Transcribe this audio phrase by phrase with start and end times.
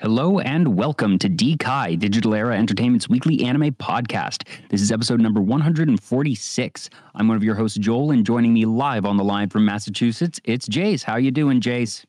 [0.00, 4.42] Hello and welcome to DKai, Digital Era Entertainment's weekly anime podcast.
[4.68, 6.90] This is episode number 146.
[7.14, 10.40] I'm one of your hosts, Joel, and joining me live on the line from Massachusetts,
[10.42, 11.04] it's Jace.
[11.04, 12.04] How you doing, Jace?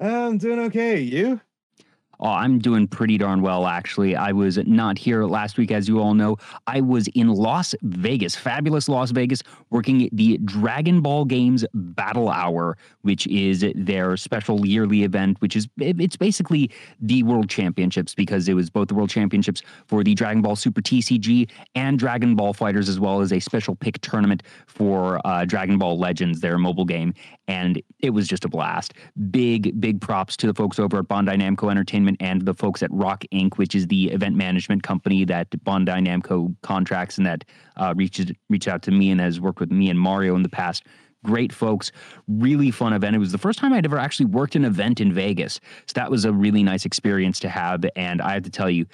[0.00, 1.00] I'm doing okay.
[1.00, 1.40] You?
[2.22, 4.14] Oh, I'm doing pretty darn well, actually.
[4.14, 6.36] I was not here last week, as you all know.
[6.68, 12.78] I was in Las Vegas, fabulous Las Vegas, working the Dragon Ball Games Battle Hour,
[13.00, 18.54] which is their special yearly event, which is it's basically the World Championships because it
[18.54, 22.88] was both the World Championships for the Dragon Ball Super TCG and Dragon Ball FighterZ,
[22.88, 27.14] as well as a special pick tournament for uh, Dragon Ball Legends, their mobile game.
[27.48, 28.94] And it was just a blast.
[29.32, 32.90] Big, big props to the folks over at Bandai Namco Entertainment and the folks at
[32.92, 37.44] Rock Inc., which is the event management company that Bandai Namco contracts and that
[37.76, 40.48] uh, reaches reached out to me and has worked with me and Mario in the
[40.48, 40.84] past.
[41.24, 41.92] Great folks,
[42.26, 43.14] really fun event.
[43.14, 46.10] It was the first time I'd ever actually worked an event in Vegas, so that
[46.10, 47.84] was a really nice experience to have.
[47.94, 48.86] And I have to tell you,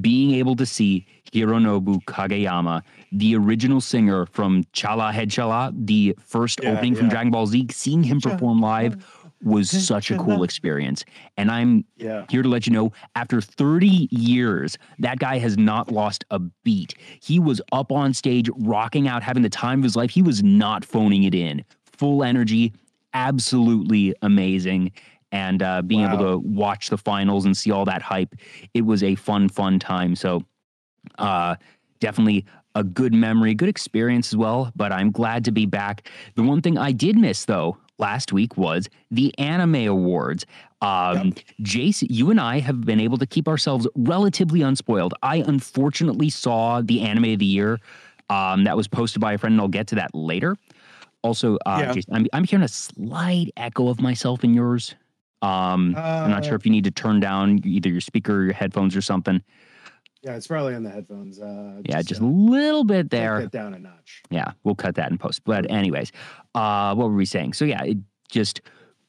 [0.00, 6.72] being able to see Hironobu Kageyama, the original singer from Cha-La Head-Cha-La, the first yeah,
[6.72, 6.98] opening yeah.
[6.98, 9.04] from Dragon Ball Z, seeing him perform live
[9.42, 11.04] was such a cool experience.
[11.36, 12.24] And I'm yeah.
[12.28, 16.94] here to let you know after 30 years, that guy has not lost a beat.
[17.20, 20.10] He was up on stage, rocking out, having the time of his life.
[20.10, 21.64] He was not phoning it in.
[21.84, 22.72] Full energy,
[23.14, 24.92] absolutely amazing.
[25.32, 26.14] And uh, being wow.
[26.14, 28.34] able to watch the finals and see all that hype,
[28.74, 30.14] it was a fun, fun time.
[30.14, 30.44] So,
[31.18, 31.56] uh,
[32.00, 34.72] definitely a good memory, good experience as well.
[34.76, 36.08] But I'm glad to be back.
[36.34, 40.46] The one thing I did miss, though, last week was the Anime Awards.
[40.80, 41.34] Um, yep.
[41.62, 45.14] Jace, you and I have been able to keep ourselves relatively unspoiled.
[45.22, 47.78] I unfortunately saw the Anime of the Year
[48.30, 50.56] um, that was posted by a friend, and I'll get to that later.
[51.22, 51.92] Also, uh, yeah.
[51.92, 54.94] Jace, I'm, I'm hearing a slight echo of myself in yours.
[55.40, 58.38] Um, uh, I'm not sure uh, if you need to turn down either your speaker
[58.38, 59.42] or your headphones or something.
[60.22, 61.40] Yeah, it's probably on the headphones.
[61.40, 63.40] Uh, yeah, just, just uh, a little bit there.
[63.40, 64.22] Get down a notch.
[64.30, 65.42] Yeah, we'll cut that in post.
[65.44, 66.12] But anyways,
[66.54, 67.54] uh, what were we saying?
[67.54, 67.98] So yeah, it
[68.30, 68.60] just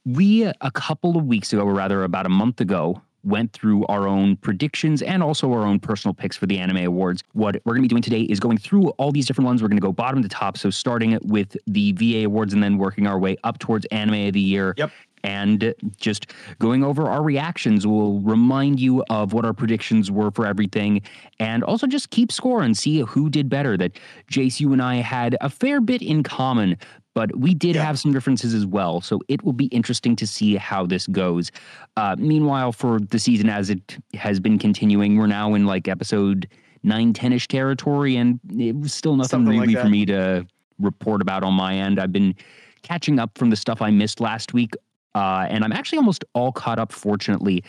[0.06, 4.08] we a couple of weeks ago, or rather about a month ago, went through our
[4.08, 7.24] own predictions and also our own personal picks for the anime awards.
[7.34, 9.62] What we're going to be doing today is going through all these different ones.
[9.62, 10.58] We're going to go bottom to top.
[10.58, 14.34] So starting with the VA awards and then working our way up towards anime of
[14.34, 14.74] the year.
[14.78, 14.92] Yep
[15.24, 20.46] and just going over our reactions will remind you of what our predictions were for
[20.46, 21.02] everything.
[21.40, 24.00] And also just keep score and see who did better that
[24.32, 26.78] jace you and i had a fair bit in common
[27.14, 27.84] but we did yeah.
[27.84, 29.00] have some differences as well.
[29.00, 31.52] So it will be interesting to see how this goes.
[31.96, 36.50] Uh, meanwhile for the season as it has been continuing we're now in like episode
[36.82, 40.46] 9 10ish territory and it was still nothing Something really like for me to
[40.80, 42.00] report about on my end.
[42.00, 42.36] I've been
[42.82, 44.74] catching up from the stuff I missed last week
[45.16, 47.64] uh, and I'm actually almost all caught up, fortunately.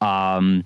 [0.00, 0.64] Um,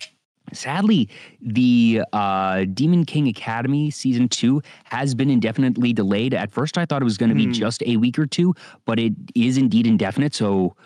[0.53, 1.09] sadly,
[1.41, 6.35] the uh, Demon King Academy season two has been indefinitely delayed.
[6.35, 7.39] At first, I thought it was going to mm.
[7.39, 7.53] be hmm.
[7.53, 10.35] just a week or two, but it is indeed indefinite.
[10.35, 10.77] So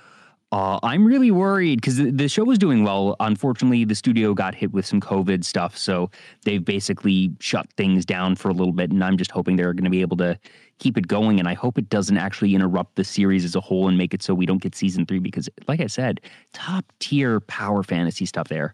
[0.50, 3.16] uh, I'm really worried because the, the, show was doing well.
[3.20, 6.10] Unfortunately, the studio got hit with some COVID stuff, so
[6.44, 8.90] they've basically shut things down for a little bit.
[8.90, 10.38] And I'm just hoping they're going to be able to
[10.78, 11.38] keep it going.
[11.38, 14.22] And I hope it doesn't actually interrupt the series as a whole and make it
[14.22, 15.18] so we don't get season three.
[15.18, 16.20] Because, like I said,
[16.52, 18.72] top tier power fantasy stuff there.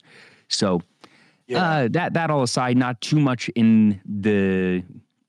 [0.49, 0.81] So
[1.47, 1.65] yeah.
[1.65, 4.83] uh, that that all aside, not too much in the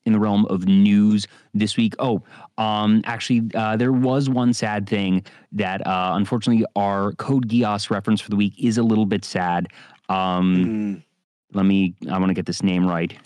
[0.06, 1.96] in the realm of news this week.
[2.00, 2.22] Oh,
[2.58, 8.22] um, actually, uh, there was one sad thing that uh, unfortunately our Code Geass reference
[8.22, 9.68] for the week is a little bit sad.
[10.09, 11.03] Um, mm.
[11.53, 13.18] Let me, I want to get this name right.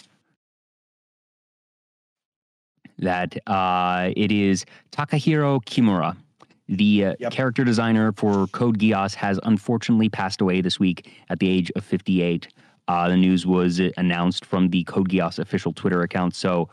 [2.99, 6.15] That uh, it is Takahiro Kimura.
[6.67, 7.31] The uh, yep.
[7.31, 11.83] character designer for Code Geass has unfortunately passed away this week at the age of
[11.83, 12.47] 58.
[12.87, 16.35] Uh, the news was announced from the Code Geass official Twitter account.
[16.35, 16.69] So,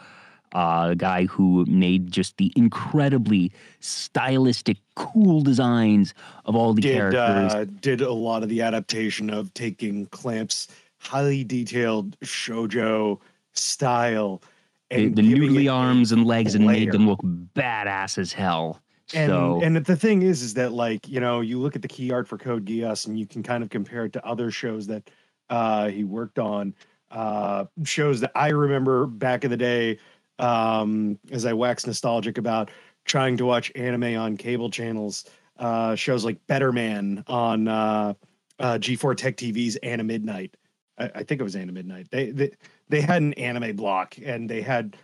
[0.55, 6.15] uh, a guy who made just the incredibly stylistic, cool designs
[6.45, 7.55] of all the did, characters.
[7.55, 10.69] Uh, did a lot of the adaptation of taking Clamp's
[10.99, 13.19] highly detailed shojo
[13.53, 14.43] style
[14.91, 18.81] and the, the arms and legs and made them look badass as hell.
[19.15, 19.61] And so.
[19.63, 22.27] and the thing is, is that like you know you look at the key art
[22.27, 25.11] for Code Geass and you can kind of compare it to other shows that
[25.49, 26.75] uh, he worked on
[27.11, 29.99] uh, shows that I remember back in the day
[30.39, 32.71] um, as I wax nostalgic about
[33.05, 35.25] trying to watch anime on cable channels.
[35.59, 38.13] Uh, shows like Betterman on uh,
[38.59, 40.55] uh, G4 Tech TV's Anna Midnight.
[40.99, 42.09] I, I think it was Anna Midnight.
[42.11, 42.51] They, they
[42.89, 44.97] they had an anime block and they had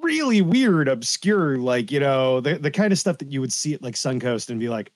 [0.00, 3.74] really weird, obscure, like you know the the kind of stuff that you would see
[3.74, 4.92] at like Suncoast and be like,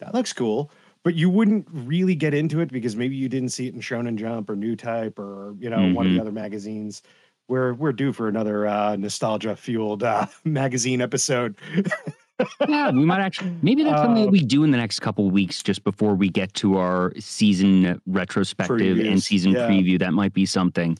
[0.00, 0.70] that looks cool
[1.04, 4.16] but you wouldn't really get into it because maybe you didn't see it in Shonen
[4.16, 5.94] Jump or Newtype or you know mm-hmm.
[5.94, 6.22] one of the mm-hmm.
[6.22, 7.02] other magazines.
[7.48, 11.56] We're we're due for another uh, nostalgia fueled uh, magazine episode.
[12.68, 13.54] yeah, we might actually.
[13.62, 16.28] Maybe that's something that we um, do in the next couple weeks, just before we
[16.28, 19.68] get to our season retrospective previews, and season yeah.
[19.68, 19.98] preview.
[19.98, 20.96] That might be something.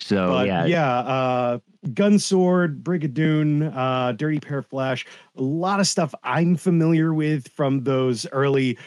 [0.00, 0.98] So but, yeah, yeah.
[0.98, 1.58] Uh,
[1.88, 5.06] Gunsword, Brigadoon, uh, Dirty Pair Flash,
[5.36, 8.78] a lot of stuff I'm familiar with from those early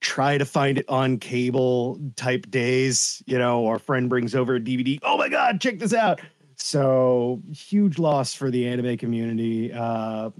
[0.00, 3.22] try to find it on cable type days.
[3.26, 4.98] You know, our friend brings over a DVD.
[5.02, 6.20] Oh my god, check this out!
[6.56, 9.72] So huge loss for the anime community.
[9.72, 10.30] Uh,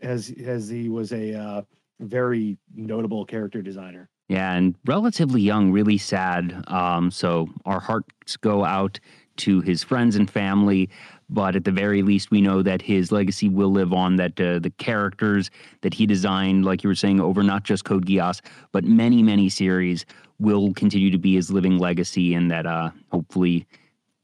[0.00, 1.62] as as he was a uh,
[2.00, 4.08] very notable character designer.
[4.28, 6.64] Yeah, and relatively young, really sad.
[6.66, 8.98] Um, so our hearts go out
[9.38, 10.88] to his friends and family,
[11.28, 14.16] but at the very least, we know that his legacy will live on.
[14.16, 15.50] That uh, the characters
[15.80, 18.40] that he designed, like you were saying, over not just Code Geass,
[18.72, 20.06] but many, many series,
[20.38, 23.66] will continue to be his living legacy, and that uh, hopefully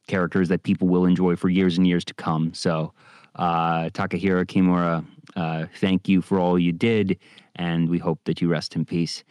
[0.07, 2.53] characters that people will enjoy for years and years to come.
[2.55, 2.93] So,
[3.37, 5.05] uh, Takahiro Kimura,
[5.37, 7.19] uh, thank you for all you did,
[7.57, 9.25] and we hope that you rest in peace.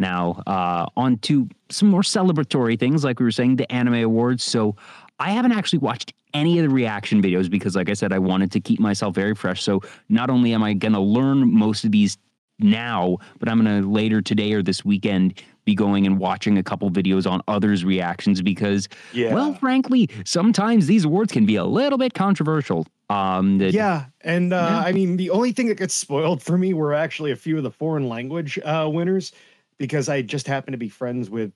[0.00, 4.42] Now, uh, on to some more celebratory things, like we were saying, the Anime Awards.
[4.42, 4.74] So,
[5.20, 8.50] I haven't actually watched any of the reaction videos because, like I said, I wanted
[8.52, 9.62] to keep myself very fresh.
[9.62, 12.16] So, not only am I going to learn most of these
[12.58, 16.62] now, but I'm going to later today or this weekend be going and watching a
[16.62, 19.34] couple videos on others' reactions because, yeah.
[19.34, 22.86] well, frankly, sometimes these awards can be a little bit controversial.
[23.10, 24.78] Um, that, yeah, and uh, yeah.
[24.78, 27.64] I mean, the only thing that gets spoiled for me were actually a few of
[27.64, 29.32] the foreign language uh, winners
[29.80, 31.52] because I just happen to be friends with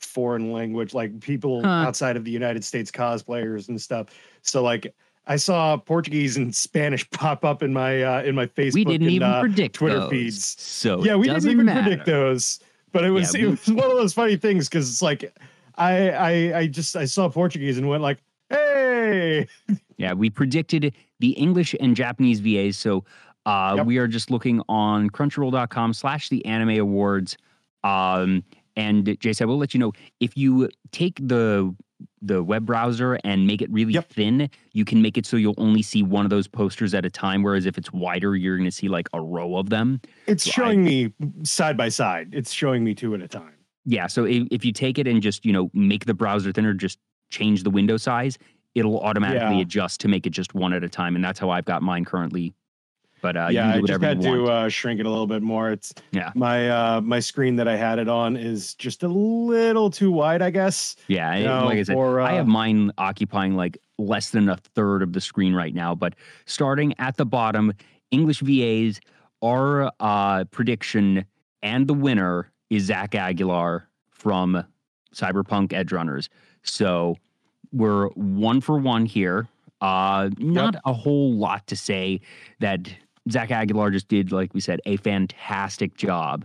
[0.00, 1.68] foreign language, like people huh.
[1.68, 4.06] outside of the United States cosplayers and stuff.
[4.40, 4.94] So like
[5.26, 8.74] I saw Portuguese and Spanish pop up in my uh, in my Facebook.
[8.74, 10.60] We didn't and, even uh, predict Twitter those, feeds.
[10.60, 11.82] So yeah, we didn't even matter.
[11.82, 12.60] predict those.
[12.92, 15.36] But it was yeah, it was one of those funny things because it's like
[15.74, 18.18] I I I just I saw Portuguese and went like,
[18.48, 19.46] hey.
[19.98, 22.76] Yeah, we predicted the English and Japanese VAs.
[22.76, 23.06] So
[23.46, 23.86] uh, yep.
[23.86, 27.38] we are just looking on crunchyroll.com slash the anime awards.
[27.86, 28.42] Um,
[28.76, 31.74] and Jace, I will let you know if you take the
[32.20, 34.10] the web browser and make it really yep.
[34.10, 37.10] thin, you can make it so you'll only see one of those posters at a
[37.10, 37.42] time.
[37.42, 40.00] Whereas if it's wider, you're going to see like a row of them.
[40.26, 41.12] It's so showing I, me
[41.42, 42.30] side by side.
[42.32, 43.54] It's showing me two at a time.
[43.84, 44.08] Yeah.
[44.08, 46.98] So if, if you take it and just, you know, make the browser thinner, just
[47.30, 48.36] change the window size,
[48.74, 49.62] it'll automatically yeah.
[49.62, 51.14] adjust to make it just one at a time.
[51.14, 52.52] And that's how I've got mine currently
[53.22, 55.70] but uh, yeah, I just had to uh, shrink it a little bit more.
[55.70, 59.90] It's yeah, my uh, my screen that I had it on is just a little
[59.90, 60.96] too wide, I guess.
[61.08, 64.56] Yeah, you know, like I said, I have uh, mine occupying like less than a
[64.56, 65.94] third of the screen right now.
[65.94, 66.14] But
[66.44, 67.72] starting at the bottom,
[68.10, 69.00] English VAs,
[69.42, 71.24] our uh, prediction
[71.62, 74.64] and the winner is Zach Aguilar from
[75.14, 76.28] Cyberpunk Edge Runners.
[76.62, 77.16] So
[77.72, 79.48] we're one for one here.
[79.80, 80.82] Uh, not yep.
[80.86, 82.20] a whole lot to say
[82.60, 82.88] that
[83.30, 86.44] Zach Aguilar just did, like we said, a fantastic job.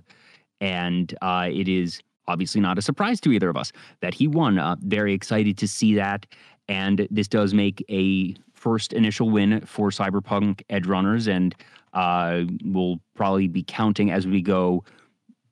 [0.59, 4.59] And uh, it is obviously not a surprise to either of us that he won.
[4.59, 6.25] Uh, very excited to see that.
[6.67, 11.27] And this does make a first initial win for Cyberpunk Edge Runners.
[11.27, 11.55] And
[11.93, 14.83] uh, we'll probably be counting as we go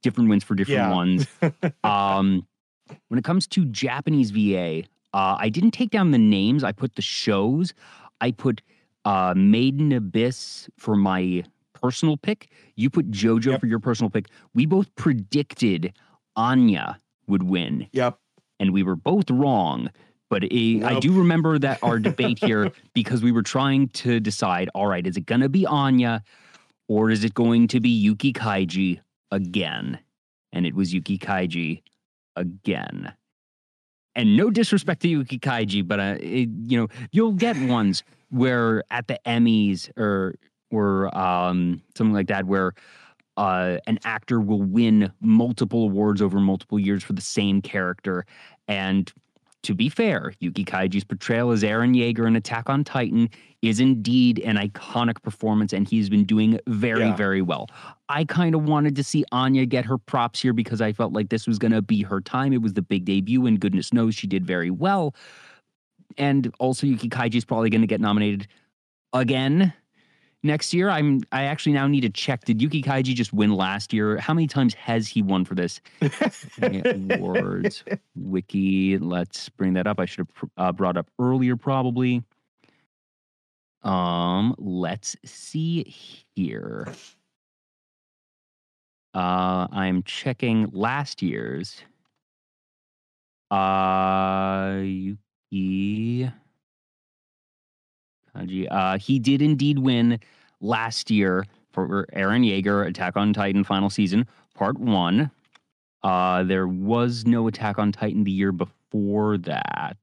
[0.02, 0.94] different wins for different yeah.
[0.94, 1.28] ones.
[1.84, 2.48] um,
[3.10, 6.96] when it comes to Japanese VA, uh, I didn't take down the names, I put
[6.96, 7.74] the shows.
[8.22, 8.62] I put
[9.06, 12.50] uh, Made in Abyss for my personal pick.
[12.76, 13.60] You put JoJo yep.
[13.60, 14.28] for your personal pick.
[14.54, 15.94] We both predicted
[16.36, 17.88] Anya would win.
[17.92, 18.18] Yep.
[18.60, 19.90] And we were both wrong.
[20.30, 20.92] But it, nope.
[20.92, 25.06] I do remember that our debate here because we were trying to decide all right,
[25.06, 26.24] is it going to be Anya
[26.88, 29.00] or is it going to be Yuki Kaiji
[29.32, 30.00] again?
[30.52, 31.82] And it was Yuki Kaiji
[32.36, 33.14] again.
[34.20, 38.84] And no disrespect to Yuki Kaiji, but uh, it, you know, you'll get ones where
[38.92, 40.36] at the Emmys or
[40.72, 42.74] or um, something like that, where
[43.38, 48.26] uh, an actor will win multiple awards over multiple years for the same character.
[48.68, 49.10] And
[49.64, 53.30] to be fair, Yuki Kaiji's portrayal as Eren Yeager in Attack on Titan
[53.62, 57.16] is indeed an iconic performance, and he's been doing very, yeah.
[57.16, 57.68] very well.
[58.08, 61.30] I kind of wanted to see Anya get her props here because I felt like
[61.30, 62.54] this was going to be her time.
[62.54, 65.14] It was the big debut, and goodness knows she did very well
[66.18, 68.48] and also Yuki Kaiji is probably going to get nominated
[69.14, 69.74] again
[70.44, 70.90] next year.
[70.90, 72.46] I'm I actually now need to check.
[72.46, 74.18] Did Yuki Kaiji just win last year?
[74.18, 75.82] How many times has he won for this?
[76.62, 77.84] Awards
[78.16, 78.98] wiki.
[78.98, 80.00] Let's bring that up.
[80.00, 82.24] I should have uh, brought up earlier probably.
[83.84, 85.96] Um, let's see
[86.36, 86.88] here.
[89.14, 91.82] Uh, I'm checking last year's.
[93.50, 94.82] Uh,
[95.52, 96.32] Yuki.
[98.70, 100.20] Uh, he did indeed win
[100.62, 105.32] last year for Eren Yeager, Attack on Titan final season, part one.
[106.04, 109.98] Uh, there was no Attack on Titan the year before that.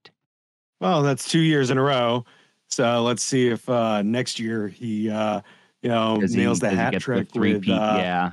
[0.80, 2.24] Well, that's two years in a row.
[2.68, 5.40] So let's see if uh, next year he, uh,
[5.82, 7.72] you know, Does he- nails the hat trick with, three-peat?
[7.72, 8.32] uh, yeah.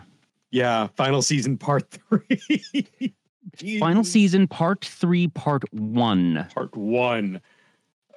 [0.51, 3.13] yeah, final season part three.
[3.79, 7.39] Final season, part three, part one, part one.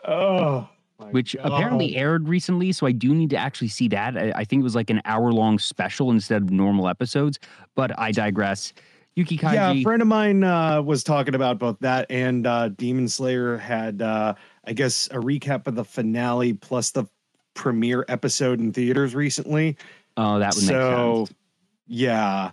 [0.06, 1.52] Oh, my which God.
[1.52, 2.72] apparently aired recently.
[2.72, 4.16] So I do need to actually see that.
[4.16, 7.38] I, I think it was like an hour long special instead of normal episodes.
[7.74, 8.72] But I digress.
[9.16, 9.54] Yuki Kaiji.
[9.54, 13.56] Yeah, a friend of mine uh, was talking about both that and uh, Demon Slayer
[13.56, 14.34] had, uh,
[14.64, 17.06] I guess, a recap of the finale plus the
[17.54, 19.76] premiere episode in theaters recently.
[20.18, 21.26] oh, that would make so,
[21.86, 22.50] yeah.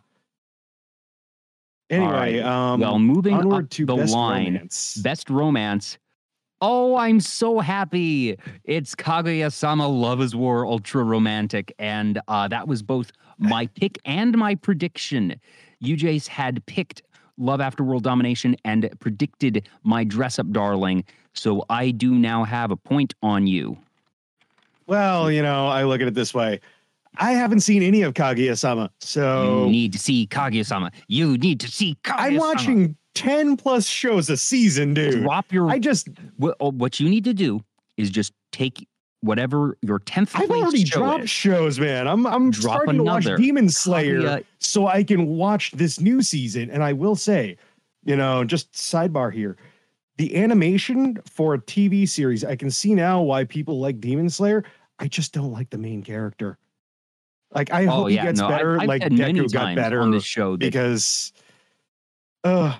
[1.89, 4.95] Anyway, um, well, moving onward to the best line, romance.
[5.03, 5.97] best romance.
[6.65, 8.38] Oh, I'm so happy!
[8.63, 14.38] It's Kaguya-sama Love is War Ultra Romantic, and uh, that was both my pick and
[14.38, 15.36] my prediction.
[15.84, 17.01] UJ's had picked
[17.38, 21.03] Love After World Domination and predicted my dress up darling,
[21.34, 23.77] so I do now have a point on you.
[24.88, 26.62] Well, you know, I look at it this way.
[27.17, 30.93] I haven't seen any of Kaguya-sama, so you need to see Kaguya-sama.
[31.10, 32.25] You need to see Kaguya-sama.
[32.25, 35.22] I'm watching 10 plus shows a season, dude.
[35.22, 35.70] Drop your.
[35.70, 37.63] I just what, oh, what you need to do
[37.98, 38.88] is just take
[39.22, 41.29] whatever your tenth I've place already show dropped is.
[41.29, 42.08] shows, man.
[42.08, 46.70] I'm I'm Drop starting to watch Demon Slayer so I can watch this new season.
[46.70, 47.58] And I will say,
[48.03, 49.58] you know, just sidebar here.
[50.17, 54.63] The animation for a TV series, I can see now why people like Demon Slayer.
[55.00, 56.58] I just don't like the main character.
[57.53, 58.79] Like I Oh hope he gets no, better.
[58.79, 61.34] I've like Deku got better on this show because
[62.43, 62.77] uh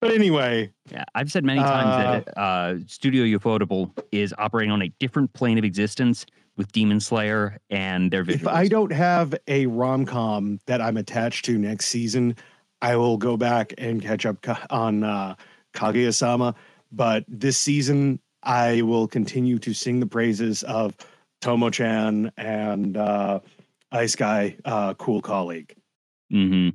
[0.00, 4.88] but anyway, Yeah, I've said many times that uh, Studio Ufotable is operating on a
[4.98, 6.26] different plane of existence
[6.56, 8.34] with Demon Slayer and their visuals.
[8.34, 12.36] if I don't have a rom com that I'm attached to next season,
[12.82, 14.38] I will go back and catch up
[14.70, 15.36] on uh,
[15.74, 16.54] Kaguya sama.
[16.92, 20.96] But this season, I will continue to sing the praises of
[21.40, 23.40] Tomo chan and uh,
[23.92, 25.74] Ice Guy, uh, cool colleague.
[26.30, 26.70] hmm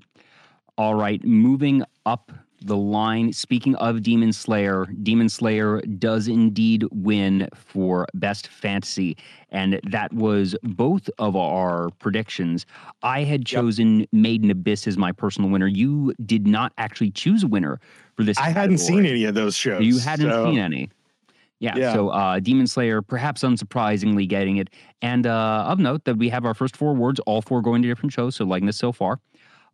[0.78, 2.32] All right, moving up
[2.66, 3.32] the line.
[3.32, 9.16] Speaking of Demon Slayer, Demon Slayer does indeed win for Best Fantasy,
[9.50, 12.66] and that was both of our predictions.
[13.04, 15.68] I had chosen Made in Abyss as my personal winner.
[15.68, 17.80] You did not actually choose a winner
[18.16, 18.38] for this.
[18.38, 19.82] I hadn't seen any of those shows.
[19.86, 20.90] You hadn't so- seen any.
[21.60, 21.94] Yeah, Yeah.
[21.94, 24.70] so uh, Demon Slayer, perhaps unsurprisingly, getting it.
[25.02, 27.88] And uh, of note that we have our first four awards, all four going to
[27.88, 28.36] different shows.
[28.36, 29.20] So liking this so far.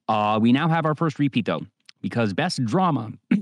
[0.08, 1.62] Uh, we now have our first repeat though,
[2.02, 3.12] because best drama.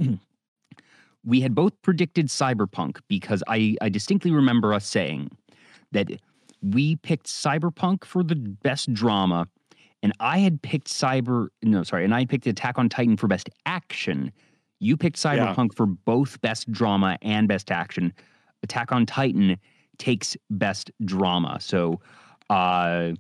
[1.25, 5.31] we had both predicted Cyberpunk because I, I distinctly remember us saying
[5.91, 6.07] that
[6.61, 9.47] we picked Cyberpunk for the best drama,
[10.03, 13.49] and I had picked Cyber no sorry, and I picked Attack on Titan for best
[13.65, 14.31] action.
[14.79, 15.53] You picked Yeah.
[15.53, 18.13] Cyberpunk for both best drama and best action.
[18.63, 19.57] Attack on Titan
[19.97, 21.57] takes best drama.
[21.61, 21.99] So
[22.49, 23.11] uh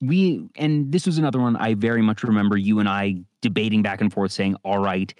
[0.00, 4.00] we and this was another one I very much remember you and I debating back
[4.00, 5.12] and forth saying, all right,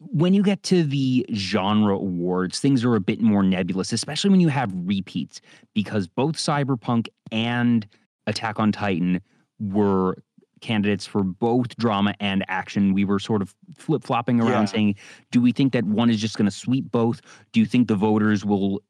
[0.00, 4.40] when you get to the genre awards, things are a bit more nebulous, especially when
[4.40, 5.40] you have repeats,
[5.74, 7.86] because both Cyberpunk and
[8.26, 9.22] Attack on Titan
[9.58, 10.18] were
[10.60, 12.92] candidates for both drama and action.
[12.92, 14.72] We were sort of flip flopping around Yeah.
[14.72, 14.94] saying,
[15.30, 17.20] do we think that one is just going to sweep both?
[17.52, 18.82] Do you think the voters will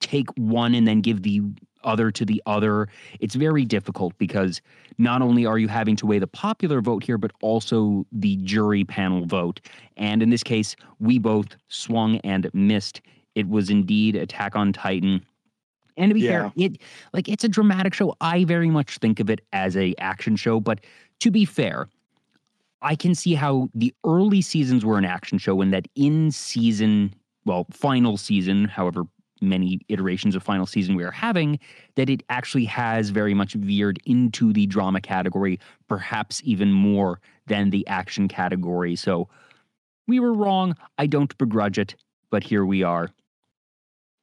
[0.00, 1.40] take one and then give the
[1.86, 2.88] other to the other?
[3.20, 4.60] It's very difficult because
[4.98, 8.84] not only are you having to weigh the popular vote here, but also the jury
[8.84, 9.60] panel vote.
[9.96, 13.00] And in this case, we both swung and missed.
[13.34, 15.24] It was indeed Attack on Titan.
[15.96, 16.78] And to be fair, it
[17.14, 18.14] like it's a dramatic show.
[18.20, 20.80] I very much think of it as a action show, but
[21.20, 21.88] to be fair,
[22.82, 27.14] I can see how the early seasons were an action show and that in season,
[27.46, 29.04] well, final season, however
[29.40, 31.58] many iterations of final season we are having,
[31.94, 37.70] that it actually has very much veered into the drama category, perhaps even more than
[37.70, 38.96] the action category.
[38.96, 39.28] So
[40.06, 40.76] we were wrong.
[40.98, 41.96] I don't begrudge it,
[42.30, 43.10] but here we are.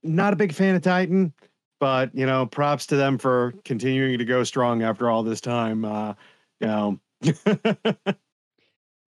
[0.04, 1.34] Not a big fan of Titan,
[1.80, 5.86] but you know, props to them for continuing to go strong after all this time.
[5.86, 6.14] Uh,
[6.60, 7.00] you know,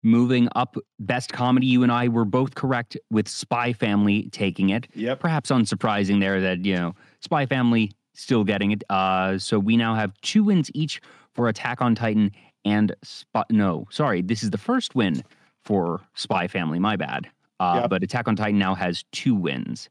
[0.05, 4.87] Moving up, best comedy, you and I were both correct with Spy Family taking it.
[4.95, 5.19] yep.
[5.19, 9.95] perhaps unsurprising there that you know spy family still getting it uh so we now
[9.95, 11.01] have two wins each
[11.33, 12.31] for attack on titan
[12.65, 13.43] and Spy.
[13.51, 15.23] No, sorry, this is the first win
[15.65, 16.79] for Spy Family.
[16.79, 17.29] My bad.
[17.61, 17.91] Uh, Yep.
[17.91, 19.89] But Attack on Titan now has two wins.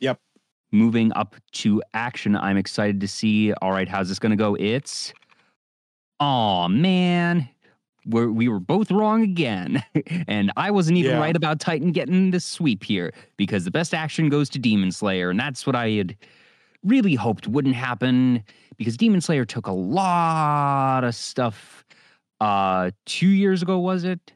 [0.00, 0.18] Yep.
[0.72, 3.52] Moving up to action, I'm excited to see.
[3.54, 4.54] All right, how's this going to go?
[4.54, 5.12] It's.
[6.20, 7.48] Oh man,
[8.08, 9.84] we're, we were both wrong again,
[10.26, 11.20] and I wasn't even Yeah.
[11.20, 15.30] right about Titan getting the sweep here because the best action goes to Demon Slayer,
[15.30, 16.16] and that's what I had
[16.84, 18.42] really hoped wouldn't happen
[18.76, 21.84] because Demon Slayer took a lot of stuff.
[22.40, 24.32] Uh, two years ago was it?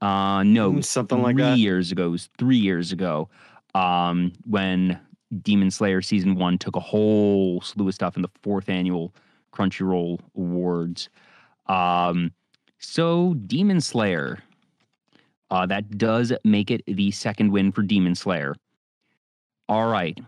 [0.00, 1.58] Uh, no, Mm, something three like that.
[1.58, 2.06] years ago.
[2.06, 3.28] It was three years ago.
[3.74, 4.98] Um, when
[5.42, 9.14] Demon Slayer season one took a whole slew of stuff in the fourth annual
[9.52, 11.08] Crunchyroll Awards.
[11.66, 12.32] Um,
[12.80, 14.42] so Demon Slayer,
[15.50, 18.54] uh, that does make it the second win for Demon Slayer.
[19.68, 20.18] All right.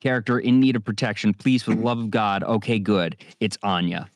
[0.00, 2.42] Character in need of protection, please, for the love of God.
[2.44, 3.16] Okay, good.
[3.40, 4.08] It's Anya.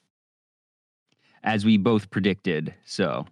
[1.43, 2.75] As we both predicted.
[2.85, 3.27] So,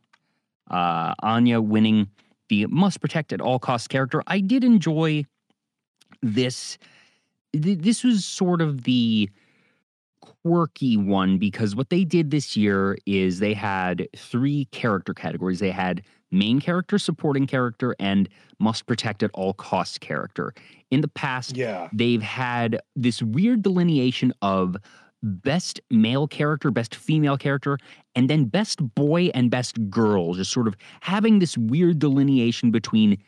[0.71, 2.09] uh, Anya winning
[2.49, 4.23] the must protect at all costs character.
[4.27, 5.25] I did enjoy
[6.23, 6.79] this.
[7.53, 9.29] th- This was sort of the
[10.43, 15.61] quirky one because what they did this year is they had three character categories.
[15.61, 20.53] They had main character, supporting character, and must protect at all costs character.
[20.91, 21.89] In the past, Yeah.
[21.93, 24.77] they've had this weird delineation of
[25.23, 27.79] best male character, best female character,
[28.15, 33.19] and then best boy and best girl, just sort of having this weird delineation between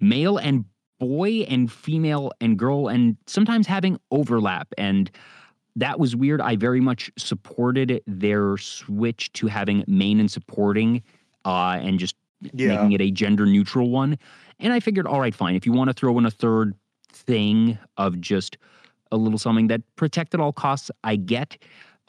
[0.00, 0.64] male and
[1.00, 4.68] boy and female and girl, and sometimes having overlap.
[4.78, 5.10] And
[5.76, 6.40] that was weird.
[6.40, 11.02] I very much supported their switch to having main and supporting
[11.44, 12.16] uh, and just
[12.52, 12.68] Yeah.
[12.68, 14.18] making it a gender neutral one.
[14.60, 15.54] And I figured, all right, fine.
[15.56, 16.74] If you want to throw in a third
[17.12, 18.56] thing of just
[19.12, 21.58] a little something that protect at all costs, I get.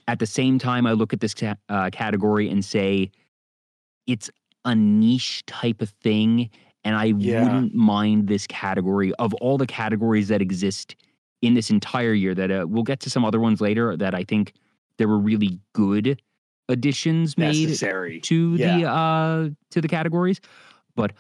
[0.08, 3.12] At the same time, I look at this ca- uh, category and say
[4.08, 4.30] it's
[4.66, 6.50] a niche type of thing.
[6.84, 7.42] And I Yeah.
[7.44, 10.96] wouldn't mind this category of all the categories that exist
[11.46, 12.34] in this entire year.
[12.34, 14.54] That uh, we'll get to some other ones later that I think
[14.98, 16.22] there were really good
[16.70, 18.20] additions made Necessary.
[18.22, 20.42] to the uh to the categories
[20.96, 21.14] but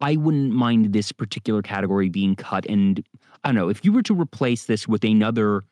[0.00, 3.04] i wouldn't mind this particular category being cut and
[3.44, 5.62] i don't know if you were to replace this with another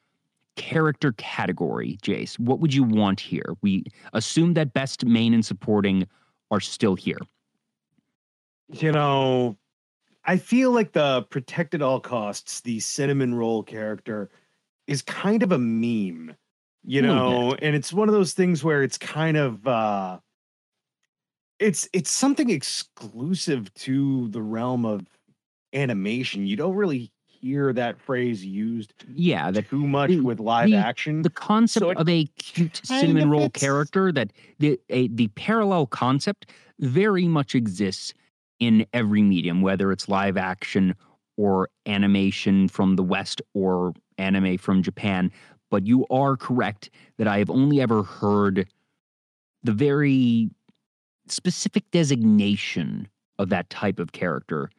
[0.54, 6.06] character category jace what would you want here we assume that best main and supporting
[6.52, 7.18] are still here
[8.68, 9.56] you know,
[10.26, 14.28] I feel like the protect at all costs, the cinnamon roll character
[14.86, 16.34] is kind of a meme,
[16.84, 20.18] you A little know, and it's one of those things where it's kind of uh
[21.58, 25.06] it's it's something exclusive to the realm of
[25.72, 26.46] animation.
[26.46, 30.76] You don't really hear that phrase used yeah that too much the- with live the-
[30.76, 31.22] action.
[31.22, 36.50] the concept So of a cute cinnamon roll character that the a, the parallel concept
[36.80, 38.12] very much exists
[38.60, 40.94] in every medium whether it's live action
[41.36, 45.30] or animation from the west or anime from japan
[45.70, 48.66] but you are correct that i have only ever heard
[49.62, 50.48] the very
[51.28, 54.70] specific designation of that type of character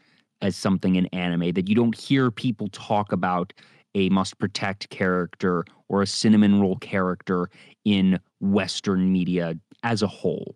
[0.41, 3.53] as something in anime that you don't hear people talk about
[3.95, 7.49] a must protect character or a cinnamon roll character
[7.85, 10.55] in Western media as a whole.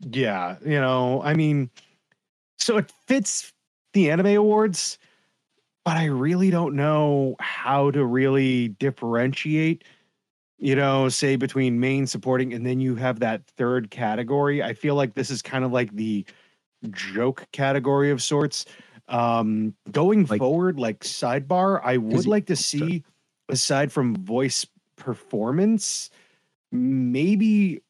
[0.00, 1.70] Yeah, you know, I mean,
[2.62, 3.52] so it fits
[3.92, 4.98] the anime awards,
[5.84, 9.84] but I really don't know how to really differentiate,
[10.58, 14.62] you know, say between main supporting and then you have that third category.
[14.62, 16.24] I feel like this is kind of like the
[16.90, 18.64] joke category of sorts.
[19.08, 23.02] Um going Like- forward, like sidebar, I would like to see
[23.48, 24.64] aside from voice
[24.96, 26.08] performance,
[26.70, 27.82] maybe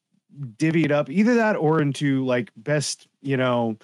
[0.56, 3.76] divvy it up either that or into like best you know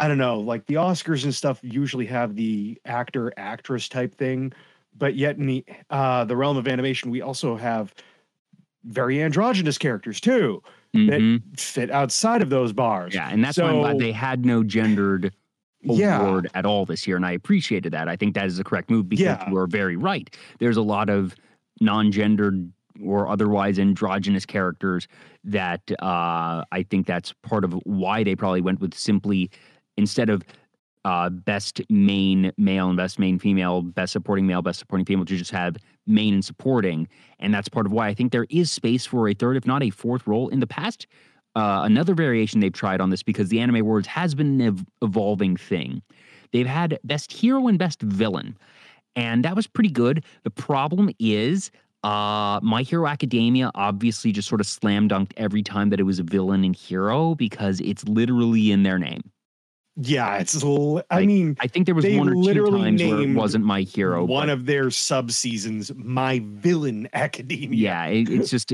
[0.00, 4.52] i don't know like the oscars and stuff usually have the actor actress type thing
[4.96, 7.94] but yet in the uh the realm of animation we also have
[8.84, 11.42] very androgynous characters too that Mhm.
[11.58, 15.32] fit outside of those bars Yeah, and that's why I'm glad they had no gendered
[15.82, 18.08] yeah award at all this year, and I appreciated that.
[18.08, 19.48] I think that is the correct move because Yeah.
[19.48, 20.34] you are very right.
[20.58, 21.34] There's a lot of
[21.80, 25.06] non-gendered or otherwise androgynous characters
[25.44, 29.50] that uh, I think that's part of why they probably went with simply
[29.96, 30.42] instead of
[31.04, 35.36] uh, best main male and best main female, best supporting male, best supporting female, to
[35.36, 35.76] just have
[36.06, 39.34] main and supporting, and that's part of why I think there is space for a
[39.34, 40.48] third, if not a fourth role.
[40.48, 41.06] In the past,
[41.56, 44.84] uh, another variation they've tried on this because the Anime Awards has been an ev-
[45.02, 46.02] evolving thing.
[46.52, 48.58] They've had best hero and best villain,
[49.16, 50.24] and that was pretty good.
[50.44, 51.70] The problem is,
[52.02, 56.18] Uh, My Hero Academia obviously just sort of slam dunked every time that it was
[56.18, 59.20] a villain and hero because it's literally in their name.
[60.02, 60.62] Yeah, it's.
[60.62, 63.82] l- I mean, I think there was one or two times where it wasn't My
[63.82, 64.24] Hero.
[64.24, 67.78] one but of their sub seasons, My Villain Academia.
[67.78, 68.72] yeah, it, it's just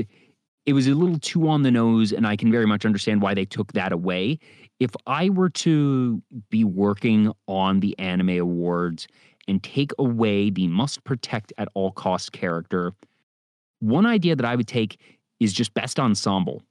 [0.65, 3.33] it was a little too on the nose, and I can very much understand why
[3.33, 4.39] they took that away.
[4.79, 9.07] If I were to be working on the anime awards
[9.47, 12.93] and take away the must protect at all cost character,
[13.79, 14.99] one idea that I would take
[15.39, 16.61] is just best ensemble.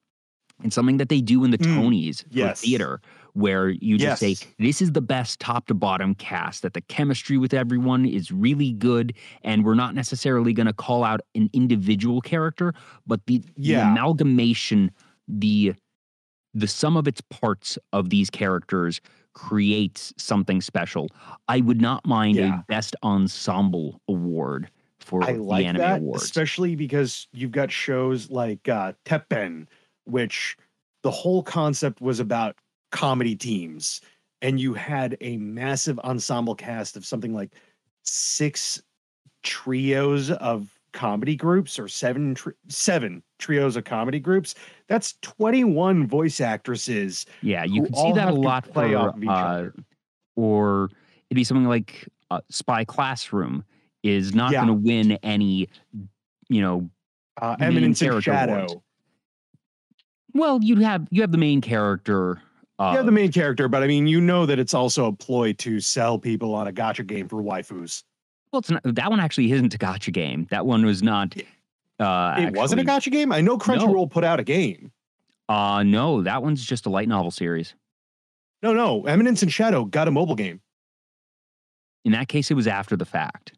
[0.63, 2.61] And something that they do in the Mm, Tonys for yes.
[2.63, 3.01] theater,
[3.37, 4.39] where you just Yes.
[4.39, 8.33] say, This is the best top to bottom cast, that the chemistry with everyone is
[8.33, 9.15] really good.
[9.43, 12.73] And we're not necessarily going to call out an individual character,
[13.07, 14.91] but the, the amalgamation,
[15.29, 15.75] the
[16.55, 18.99] the sum of its parts of these characters
[19.35, 21.09] creates something special.
[21.49, 22.61] I would not mind Yeah.
[22.61, 26.23] a best ensemble award for I the like anime that, awards.
[26.23, 29.69] especially because you've got shows like uh, Teppen,
[30.05, 30.57] which
[31.03, 32.57] the whole concept was about
[32.97, 34.01] comedy teams,
[34.41, 37.51] and you had a massive ensemble cast of something like
[38.03, 38.83] six
[39.43, 44.55] trios of comedy groups or seven tri- seven trios of comedy groups.
[44.89, 47.27] That's twenty one voice actresses.
[47.43, 49.75] Yeah, you can see that a lot play for, off of each uh, other.
[50.37, 50.91] or
[51.29, 53.63] it'd be something like uh, Spy Classroom
[54.03, 54.65] is not Yeah.
[54.65, 55.69] going to win any,
[56.49, 56.89] you know.
[57.43, 58.55] Uh, Eminence and character Shadow.
[58.55, 58.77] awards.
[60.33, 62.41] Well, you have you have the main character.
[62.79, 65.55] Uh, yeah, the main character, but I mean, you know that it's also a ploy
[65.55, 68.03] to sell people on a gacha game for waifus.
[68.53, 70.47] well, it's not, that one actually isn't a gacha game.
[70.51, 71.35] That one was not.
[71.99, 73.33] Uh, it wasn't a gacha game.
[73.33, 74.93] I know Crunchyroll put out a game.
[75.49, 77.75] Uh, no, that one's just a light novel series.
[78.63, 80.61] No, no, Eminence in Shadow got a mobile game.
[82.05, 83.53] In that case, it was after the fact.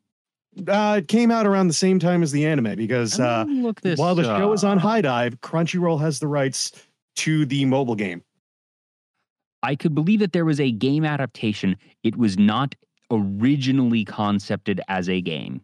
[0.66, 3.98] Uh, it came out around the same time as the anime because uh, look this.
[3.98, 6.72] while the show is on HIDIVE, Crunchyroll has the rights
[7.16, 8.22] to the mobile game.
[9.68, 11.76] I could believe that there was a game adaptation.
[12.02, 12.74] It was not
[13.11, 15.61] originally concepted as a game.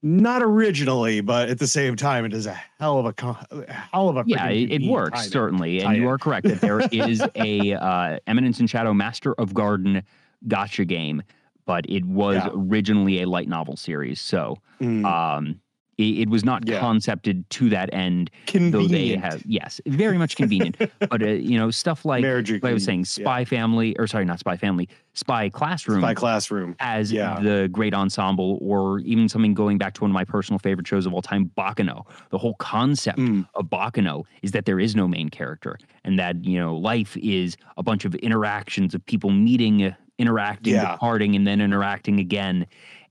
[0.00, 3.72] Not originally, but at the same time, it is a hell of a co- a
[3.72, 5.30] hell of a Yeah, it, it works tie-in.
[5.32, 9.54] certainly, and you are correct that there is a uh, Eminence in Shadow Master of
[9.54, 10.04] Garden
[10.46, 11.22] gacha game,
[11.64, 12.50] but it was Yeah.
[12.54, 15.60] originally a light novel series, so Mm, um,
[15.98, 16.78] it, it was not Yeah.
[16.80, 18.30] concepted to that end.
[18.46, 18.72] convenient.
[18.72, 20.76] Though they have, yes, very much convenient.
[21.10, 23.24] but uh, you know, stuff like Marriage like I was saying, agreement, yeah.
[23.24, 26.00] Spy Family, or sorry, not Spy Family, Spy Classroom.
[26.00, 26.76] Spy Classroom.
[26.80, 27.40] as Yeah.
[27.40, 31.06] the great ensemble, or even something going back to one of my personal favorite shows
[31.06, 32.04] of all time, Baccano.
[32.30, 36.44] The whole concept Mm, of Baccano is that there is no main character, and that
[36.44, 40.92] you know life is a bunch of interactions of people meeting, interacting, Yeah.
[40.92, 42.66] departing, and then interacting again,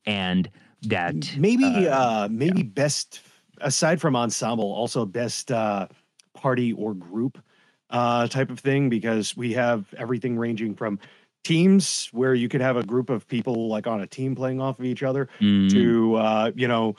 [0.06, 0.48] and
[0.89, 3.21] that maybe uh, uh, maybe best
[3.62, 5.88] aside from ensemble also best uh
[6.34, 7.41] party or group
[7.89, 11.00] uh type of thing because we have everything ranging from
[11.43, 14.80] teams where you could have a group of people like on a team playing off
[14.80, 16.95] of each other mm, to uh you know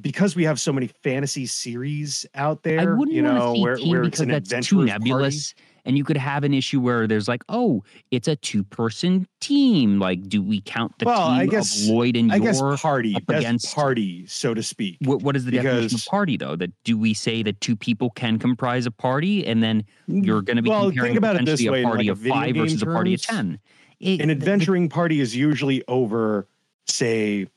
[0.00, 3.90] because we have so many fantasy series out there I wouldn't you know where, team
[3.90, 5.64] where it's because an that's too adventurous party.
[5.88, 9.98] And you could have an issue where there's like, oh, it's a two-person team.
[9.98, 12.76] Like, do we count the Well, team I guess- of Lloyd and i guess your
[12.76, 16.56] party up against- party so to speak What, what is the definition of party, though?
[16.56, 20.42] That do we say that two people can comprise a party, and then mm, you're
[20.42, 22.54] going to be well comparing think about it this way a party like, of five
[22.56, 23.58] versus a party of ten?
[23.98, 26.46] It- an adventuring party is usually over
[26.86, 27.48] say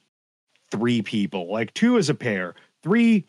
[0.72, 3.26] three people like two is a pair three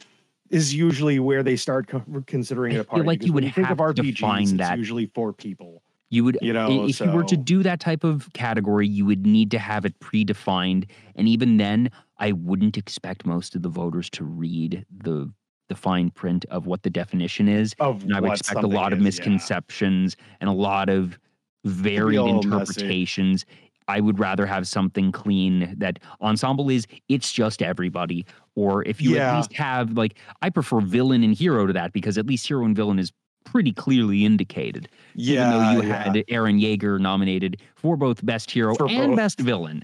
[0.52, 3.70] is usually where they start co- considering it a party like you would you think
[3.70, 4.78] of have to rpgs define that.
[4.78, 8.28] usually four people You would, you know, if you were to do that type of
[8.34, 10.84] category, you would need to have it predefined,
[11.16, 15.32] and even then, I wouldn't expect most of the voters to read the
[15.70, 17.74] the fine print of what the definition is.
[17.78, 19.04] of And I would expect a lot of is, yeah.
[19.04, 21.18] misconceptions and a lot of
[21.64, 22.84] varied little messy.
[22.84, 23.46] interpretations.
[23.88, 28.26] I would rather have something clean that ensemble is it's just everybody.
[28.54, 32.18] Or if you at least have like I prefer villain and hero to that because
[32.18, 33.12] at least hero and villain is
[33.44, 34.88] pretty clearly indicated.
[35.14, 36.02] yeah even though you yeah.
[36.04, 39.16] had Eren Yeager nominated for both best hero For and both.
[39.16, 39.82] best villain.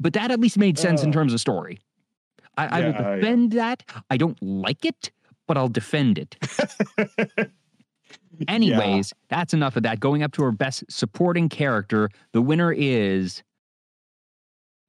[0.00, 1.78] But that at least made sense in Uh, terms of story.
[2.58, 3.14] I, I will yeah, yeah.
[3.16, 3.82] defend that.
[4.10, 5.10] I don't like it,
[5.46, 6.36] but I'll defend it.
[8.48, 10.00] Anyways, that's enough of that.
[10.00, 13.42] Going up to our best supporting character, the winner is.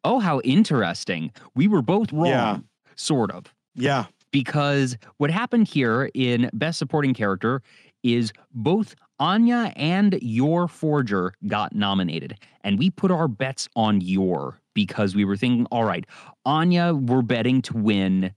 [0.04, 1.32] Oh, how interesting.
[1.56, 2.58] We were both wrong, Yeah.
[2.96, 3.54] Sort of.
[3.76, 7.62] yeah Because what happened here in best supporting character
[8.04, 12.38] is both Anya and Yor Forger got nominated.
[12.64, 16.06] And we put our bets on Yor because we were thinking, all right,
[16.46, 18.32] Anya, we're betting to win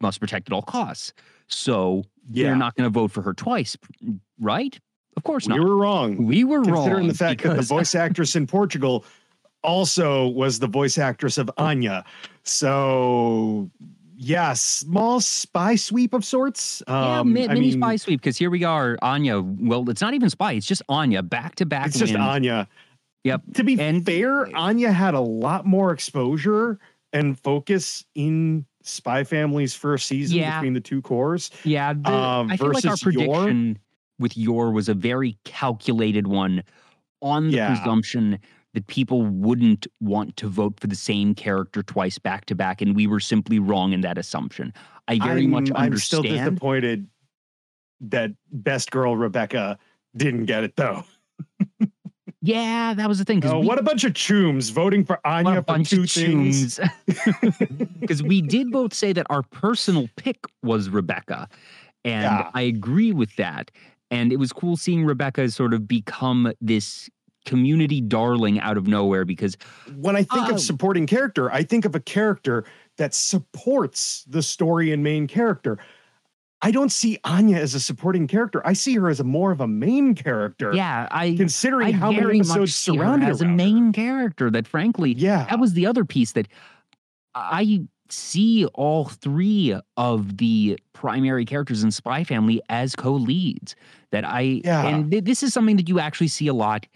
[0.00, 1.12] must protect at all costs.
[1.48, 2.48] So Yeah.
[2.48, 3.76] you're not going to vote for her twice,
[4.38, 4.78] right?
[5.16, 5.66] Of course We not.
[5.66, 6.24] were wrong.
[6.24, 9.04] We were Considering wrong the fact that the voice actress in Portugal
[9.64, 11.64] also was the voice actress of oh.
[11.64, 12.04] Anya.
[12.44, 13.68] So
[14.20, 16.82] yeah, small spy sweep of sorts.
[16.88, 19.40] yeah, Um, mi- I mini mean, spy sweep because here we are, Anya.
[19.40, 21.86] Well, it's not even spy; it's just Anya back to back.
[21.86, 22.14] It's just.
[22.14, 22.66] Anya.
[23.24, 23.42] Yep.
[23.54, 26.78] To be And- fair, Anya had a lot more exposure
[27.12, 30.58] and focus in Spy Family's first season Yeah.
[30.58, 31.50] between the two cores.
[31.64, 32.96] Yeah, the, um, I feel like our Yor.
[33.02, 33.78] prediction
[34.18, 36.62] with Yor was a very calculated one
[37.22, 37.74] on the Yeah.
[37.76, 38.38] presumption
[38.74, 42.94] that people wouldn't want to vote for the same character twice back to back, and
[42.94, 44.72] we were simply wrong in that assumption.
[45.08, 47.08] I very I'm, much I'm still disappointed
[48.00, 49.78] that best girl Rebecca
[50.16, 51.04] didn't get it though.
[52.42, 53.44] yeah, that was the thing.
[53.44, 56.10] Oh, we- what a bunch of chooms voting for Anya a for bunch two of
[56.10, 56.78] things.
[58.00, 61.48] Because we did both say that our personal pick was Rebecca.
[62.04, 62.50] And Yeah.
[62.54, 63.70] I agree with that.
[64.10, 67.10] And it was cool seeing Rebecca sort of become this
[67.48, 69.56] community darling out of nowhere because
[69.96, 70.54] when I think Oh.
[70.54, 72.64] of supporting character, I think of a character
[72.98, 75.78] that supports the story and main character.
[76.60, 78.60] I don't see Anya as a supporting character.
[78.66, 80.72] I see her as a more of a main character.
[80.74, 83.50] yeah, I Considering I how many very much episodes see her surrounded as a around
[83.50, 83.56] her.
[83.56, 85.46] main character that frankly Yeah.
[85.48, 86.48] that was the other piece that
[87.34, 93.76] I see all three of the primary characters in Spy Family as co-leads.
[94.10, 94.86] That I Yeah.
[94.88, 96.86] and th- this is something that you actually see a lot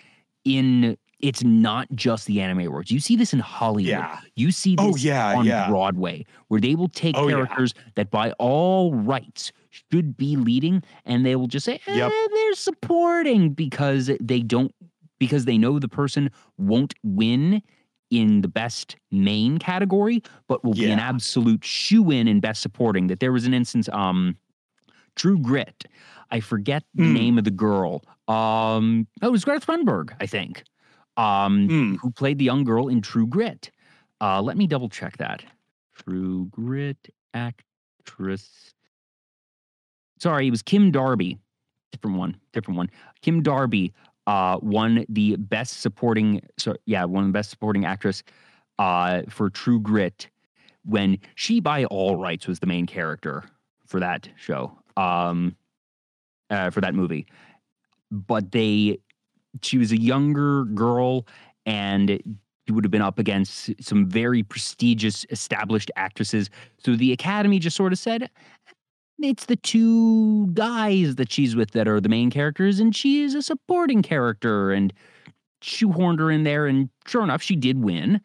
[0.44, 0.96] in.
[1.20, 2.90] It's not just the anime awards.
[2.90, 3.88] You see this in Hollywood.
[3.90, 4.18] Yeah.
[4.34, 5.68] You see this Oh, yeah, on yeah.
[5.68, 7.36] Broadway, where they will take Oh, yeah.
[7.36, 12.12] characters that by all rights should be leading, and they will just say, eh, Yep.
[12.32, 14.74] they're supporting because they don't
[15.20, 16.28] because they know the person
[16.58, 17.62] won't win
[18.10, 23.06] in the best main category, but will be an absolute shoe in in best supporting.
[23.06, 24.36] That there was an instance, um,
[25.14, 25.84] True Grit.
[26.32, 27.12] I forget the Mm.
[27.12, 28.02] name of the girl.
[28.26, 30.64] Um, oh, it was Greta Thunberg, I think.
[31.18, 31.96] Um, Mm.
[32.00, 33.70] who played the young girl in True Grit.
[34.20, 35.44] Uh, let me double check that.
[35.94, 36.96] True Grit
[37.34, 38.74] actress.
[40.18, 41.38] Sorry, it was Kim Darby.
[41.92, 42.36] Different one.
[42.54, 42.90] Different one.
[43.20, 43.92] Kim Darby
[44.26, 46.40] uh, won the best supporting.
[46.58, 48.22] So yeah, won the best supporting actress
[48.78, 50.30] uh, for True Grit
[50.84, 53.44] when she, by all rights, was the main character
[53.84, 54.78] for that show.
[54.96, 55.56] Um,
[56.52, 57.26] uh, for that movie,
[58.10, 58.98] but they
[59.62, 61.26] she was a younger girl
[61.66, 62.08] and
[62.66, 66.48] she would have been up against some very prestigious established actresses.
[66.78, 68.30] So the academy just sort of said
[69.20, 73.34] it's the two guys that she's with that are the main characters and she is
[73.34, 74.72] a supporting character.
[74.72, 74.92] And
[75.62, 78.20] shoehorned her in there and sure enough she did win.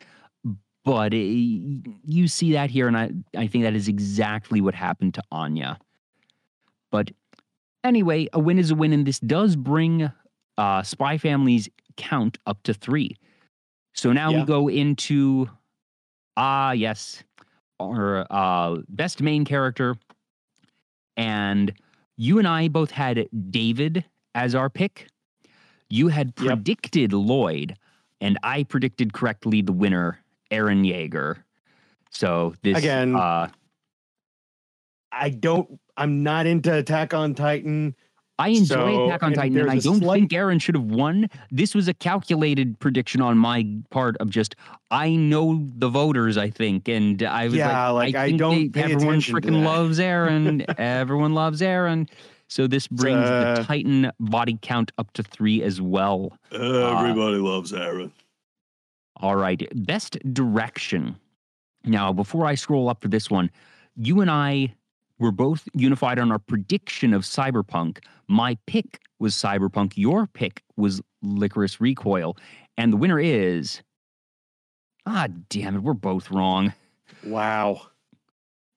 [0.84, 5.13] But uh, you see that here and I, I think that is exactly what happened
[5.16, 5.78] to anya.
[6.92, 7.12] But
[7.88, 10.12] anyway a win is a win and this does bring
[10.58, 13.15] uh, Spy Family's count up to three.
[13.93, 15.50] So now we go into
[16.36, 17.23] ah yes,
[17.80, 19.95] our uh, best main character,
[21.15, 21.73] and
[22.15, 25.08] you and I both had David as our pick.
[25.89, 26.45] You had Yep.
[26.47, 27.76] predicted Loid,
[28.21, 30.19] and I predicted correctly the winner,
[30.52, 31.38] Eren Yeager.
[32.12, 33.50] So this Again, uh,
[35.12, 37.96] I don't I'm not into Attack on Titan.
[38.40, 40.84] I enjoy So, Attack on and Titan, and I don't slight- think Eren should have
[40.86, 41.28] won.
[41.50, 44.56] This was a calculated prediction on my part of just
[44.92, 46.38] I know the voters.
[46.38, 49.64] I think, and I was Yeah, like, like, I think don't they- pay everyone freaking
[49.66, 50.64] loves Eren.
[50.78, 52.08] everyone loves Eren.
[52.48, 56.38] So this brings the uh, Titan body count up to three as well.
[56.52, 58.12] Everybody loves Eren.
[59.18, 61.16] All right, best direction.
[61.84, 63.50] Now, before I scroll up for this one,
[63.96, 64.76] you and I
[65.19, 67.99] were both unified on our prediction of Cyberpunk.
[68.27, 69.93] My pick was Cyberpunk.
[69.95, 72.38] Your pick was Lycoris Recoil,
[72.77, 73.82] and the winner is.
[75.06, 76.73] Ah, damn it, we're both wrong.
[77.25, 77.82] Wow.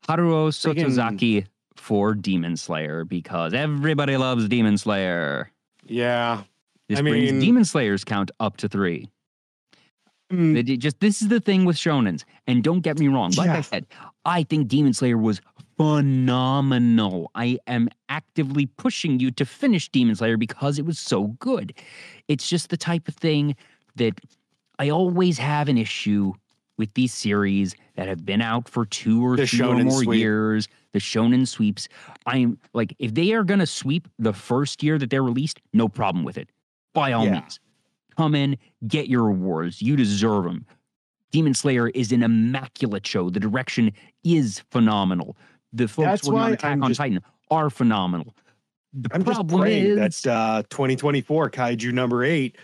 [0.08, 5.50] Haruo Sotozaki for Demon Slayer because everybody loves Demon Slayer.
[5.86, 6.42] Yeah.
[6.88, 9.08] This I brings mean- Demon Slayer's count up to three.
[10.32, 13.32] Mm, just this is the thing with shonens, and don't get me wrong.
[13.32, 13.86] Like I said,
[14.24, 15.40] I think Demon Slayer was
[15.80, 17.30] phenomenal.
[17.34, 21.72] I am actively pushing you to finish Demon Slayer because it was so good.
[22.28, 23.56] It's just the type of thing
[23.96, 24.20] that
[24.78, 26.34] I always have an issue
[26.76, 30.18] with these series that have been out for two or The three or more sweep.
[30.18, 30.68] years.
[30.92, 31.88] The shonen sweeps.
[32.26, 36.24] I'm like, if they are gonna sweep the first year that they're released, no problem
[36.24, 36.50] with it.
[36.92, 37.32] By all Yeah.
[37.40, 37.58] means,
[38.18, 39.80] come in, get your awards.
[39.80, 40.66] You deserve them.
[41.32, 43.30] Demon Slayer is an immaculate show.
[43.30, 43.92] The direction
[44.24, 45.36] is phenomenal.
[45.72, 48.34] The folks That's working on Attack I'm on just- Titan are phenomenal.
[48.92, 52.56] The I'm just problem praying is, that uh, 2024 Kaiju number eight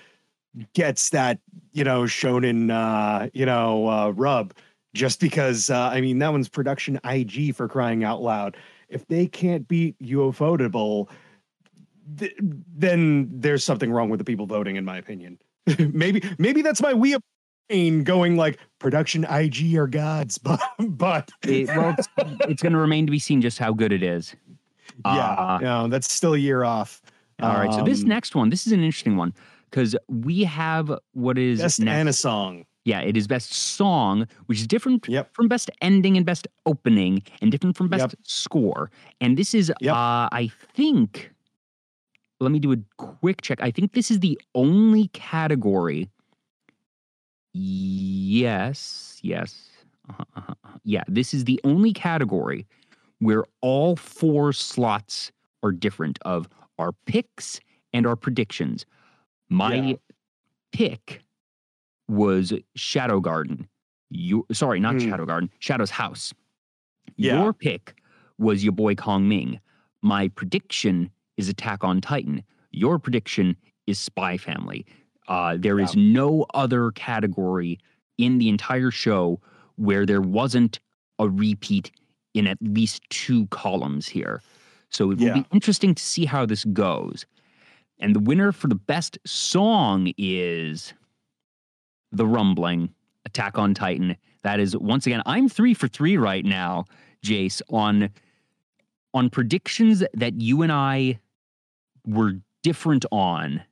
[0.75, 1.38] gets that
[1.73, 4.53] you know shonen uh, you know uh, rub
[4.92, 8.57] just because uh, I mean that one's production IG for crying out loud.
[8.88, 11.09] If they can't beat UFOtable,
[12.19, 15.38] th- then there's something wrong with the people voting, in my opinion.
[15.79, 17.16] maybe maybe that's my we
[17.68, 22.09] going like production IG are gods, but but it, well, it's,
[22.48, 24.35] it's going to remain to be seen just how good it is.
[25.05, 27.02] yeah, Uh, no, that's still a year off.
[27.42, 27.72] All right.
[27.74, 29.35] So this Um, next one, this is an interesting one
[29.70, 31.98] because we have what is best next.
[32.00, 32.64] Anna song.
[32.87, 35.35] Yeah, it is best song, which is different Yep.
[35.35, 38.12] from best ending and best opening, and different from best Yep.
[38.22, 38.90] score.
[39.20, 39.92] And this is, Yep.
[39.92, 41.33] uh, I think,
[42.40, 43.61] let me do a quick check.
[43.61, 46.09] I think this is the only category.
[47.59, 49.71] Yes, yes.
[50.09, 50.79] Uh-huh, uh-huh, uh-huh.
[50.85, 52.66] Yeah, this is the only category
[53.19, 57.59] where all four slots are different of our picks
[57.92, 58.85] and our predictions.
[59.49, 59.95] My Yeah.
[60.73, 61.23] pick
[62.09, 63.69] was Shadow Garden.
[64.11, 65.09] You sorry, not Hmm.
[65.09, 66.35] Shadow Garden, Shadow's House.
[67.16, 67.42] Yeah.
[67.42, 68.01] Your pick
[68.38, 69.59] was your boy Kongming.
[70.03, 72.42] My prediction is Attack on Titan.
[72.71, 74.85] Your prediction is Spy Family.
[75.28, 77.78] Uh, there is no other category
[78.18, 79.40] in the entire show
[79.76, 80.78] where there wasn't
[81.18, 81.90] a repeat
[82.34, 84.40] in at least two columns here.
[84.90, 85.34] So it will Yeah.
[85.40, 87.26] be interesting to see how this goes.
[87.98, 90.92] And the winner for the best song is
[92.12, 94.16] The Rumbling, Attack on Titan.
[94.42, 96.84] That is once again, I'm three for three right now,
[97.24, 98.10] Jace, on
[99.14, 101.18] on predictions that you and I
[102.06, 103.62] were different on.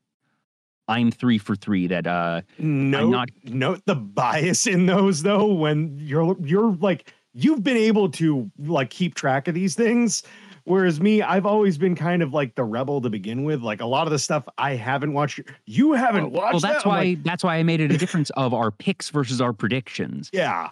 [0.88, 1.86] I'm three for three.
[1.86, 7.62] That uh Note, not- note the bias in those though when you're you're like you've
[7.62, 10.22] been able to like keep track of these things
[10.64, 13.84] whereas me i've always been kind of like the rebel to begin with like a
[13.84, 16.88] lot of the stuff i haven't watched you haven't watched well, that's that?
[16.88, 20.30] Why like, that's why I made it a difference of our picks versus our predictions.
[20.32, 20.70] yeah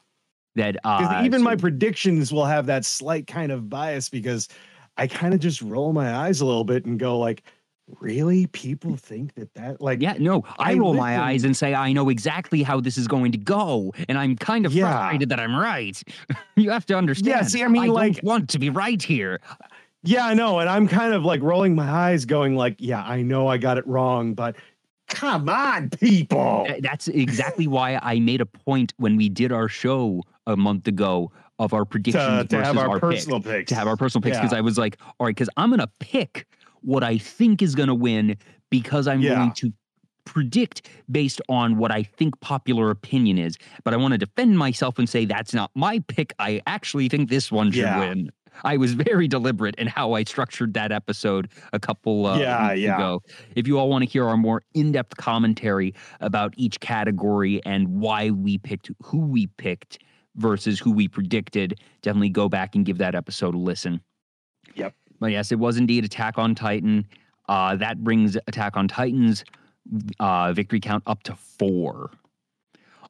[0.55, 4.49] That uh, even my predictions will have that slight kind of bias because
[4.97, 7.43] i kind of just roll my eyes a little bit and go like
[8.01, 11.75] really people think that that like Yeah, no, I, I roll my eyes and say
[11.75, 14.91] I know exactly how this is going to go, and I'm kind of Yeah.
[14.93, 16.01] frustrated that I'm right.
[16.57, 17.29] you have to understand.
[17.29, 19.41] yeah see, I mean, don't like- want to be right here.
[20.05, 20.59] Yeah, I know.
[20.59, 23.79] And I'm kind of like rolling my eyes, going like, yeah, I know I got
[23.79, 24.57] it wrong, but
[25.09, 26.67] come on, people.
[26.69, 30.89] Eh, that's exactly why I made a point when we did our show a month
[30.89, 33.01] ago of our predictions To, to versus have our, picks.
[33.01, 33.69] personal picks.
[33.69, 34.59] to have our personal picks because Yeah.
[34.59, 36.49] I was like, all right, because I'm gonna pick
[36.83, 38.37] what I think is gonna win
[38.71, 39.35] because I'm Yeah.
[39.37, 39.73] going to
[40.25, 43.57] predict based on what I think popular opinion is.
[43.85, 46.33] But I want to defend myself and say that's not my pick.
[46.39, 47.99] I actually think this one should Yeah.
[47.99, 48.31] win.
[48.65, 52.81] I was very deliberate in how I structured that episode a couple uh, Yeah, weeks
[52.83, 52.95] yeah.
[52.97, 53.23] ago.
[53.57, 58.31] If you all want to hear our more in-depth commentary about each category and why
[58.31, 59.99] we picked who we picked
[60.37, 64.01] versus who we predicted, definitely go back and give that episode a listen.
[65.23, 67.07] But yes, it was indeed Attack on Titan.
[67.49, 69.45] Uh, that brings Attack on Titan's
[70.19, 72.11] uh, victory count up to four.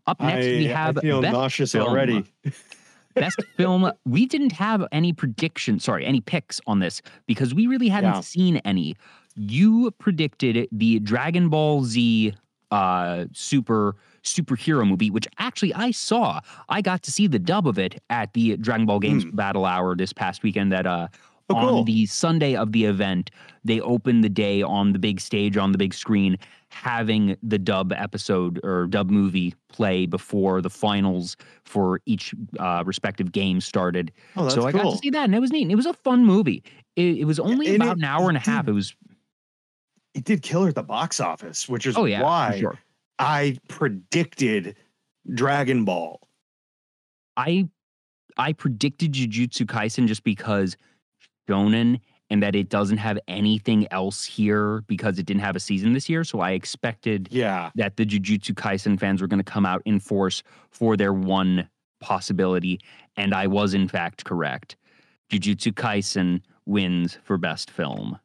[0.06, 1.88] Up next, we I, have I feel nauseous film.
[1.88, 2.22] already.
[3.14, 3.90] best film.
[4.04, 8.20] We didn't have any predictions, sorry, any picks on this because we really hadn't Yeah.
[8.20, 8.94] seen any.
[9.34, 12.34] You predicted the Dragon Ball Z
[12.70, 16.40] uh, super superhero movie, which actually I saw.
[16.68, 19.96] I got to see the dub of it at the Dragon Ball Games Battle Hour
[19.96, 20.72] this past weekend.
[20.72, 21.08] That uh,
[21.54, 23.30] Oh, on the Sunday of the event,
[23.64, 26.36] they opened the day on the big stage on the big screen,
[26.70, 33.30] having the dub episode or dub movie play before the finals for each uh, respective
[33.32, 34.10] game started.
[34.36, 35.62] Oh, that's so I got to see that, and it was neat.
[35.62, 36.62] And it was a fun movie.
[36.96, 38.66] It, it was only and about it- an hour and a half.
[38.66, 38.94] did- It was
[40.14, 42.78] It did killer at the box office, which is oh yeah, why sure.
[43.18, 44.76] I predicted
[45.34, 46.20] Dragon Ball.
[47.36, 47.68] I
[48.36, 50.76] I predicted Jujutsu Kaisen just because
[51.48, 52.00] shonen
[52.30, 56.08] and that it doesn't have anything else here because it didn't have a season this
[56.08, 56.24] year.
[56.24, 57.70] So I expected Yeah.
[57.74, 61.68] that the Jujutsu Kaisen fans were going to come out in force for their one
[62.00, 62.80] possibility,
[63.16, 64.76] and I was in fact correct.
[65.30, 68.18] Jujutsu Kaisen wins for best film.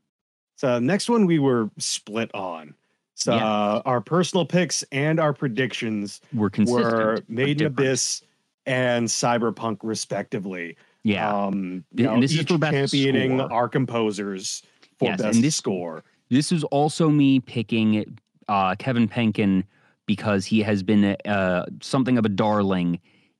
[0.55, 2.73] So next one we were split on.
[3.15, 3.45] So Yeah.
[3.45, 6.85] uh, our personal picks and our predictions We're consistent.
[6.93, 7.67] were Made in.
[7.67, 8.23] Abyss
[8.65, 10.75] and Cyberpunk, respectively.
[11.07, 11.33] Yeah.
[11.45, 13.53] Um, you know, and this is for best championing score.
[13.53, 14.61] our composers
[14.99, 16.03] for Yes, and this- score.
[16.29, 18.17] This is also me picking
[18.49, 19.63] uh, Kevin Penkin
[20.05, 22.99] because he has been uh, something of a darling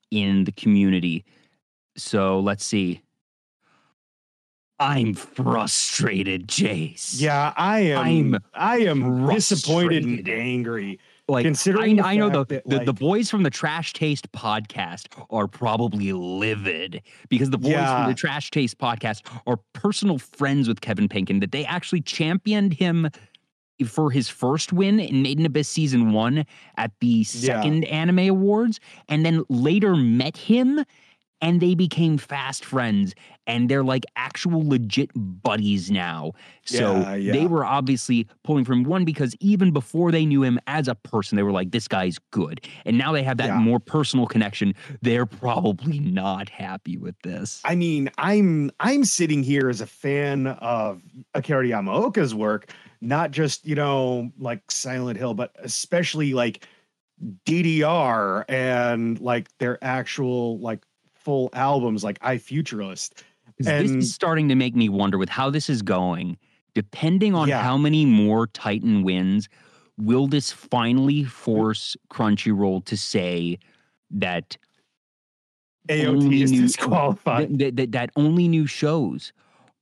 [0.10, 1.26] in the community.
[1.98, 3.02] So let's see.
[4.80, 7.20] I'm frustrated, Jace.
[7.20, 8.34] Yeah, I am.
[8.36, 11.00] I'm I am disappointed and angry.
[11.28, 14.32] Like considering I, the I know the, that, the, the boys from the Trash Taste
[14.32, 20.70] podcast are probably livid because the boys from the Trash Taste podcast are personal friends
[20.70, 23.10] with Kevin Penkin that they actually championed him
[23.86, 26.46] for his first win in Made in Abyss season one
[26.78, 30.84] at the second anime awards, and then later met him
[31.42, 33.14] and they became fast friends
[33.46, 36.34] and they're like actual legit buddies now.
[36.66, 37.32] So Yeah, yeah.
[37.34, 41.36] they were obviously pulling from one because even before they knew him as a person,
[41.36, 42.66] they were like, this guy's good.
[42.86, 43.60] And now they have that Yeah.
[43.60, 44.74] more personal connection.
[45.02, 47.62] They're probably not happy with this.
[47.64, 51.02] I mean, I'm I'm sitting here as a fan of
[51.34, 56.68] Akira Yamaoka's work, not just you know like Silent Hill, but especially like
[57.46, 60.86] DDR and like their actual like
[61.28, 63.12] full albums, like iFUTURELIST.
[63.58, 66.38] 'Cause this is starting to make me wonder with how this is going,
[66.74, 67.62] depending on Yeah.
[67.62, 69.50] how many more Titan wins,
[69.98, 73.60] will this finally force Crunchyroll to say
[74.10, 74.56] that
[75.90, 77.58] AOT is new- disqualified.
[77.60, 79.34] that, that, that only new shows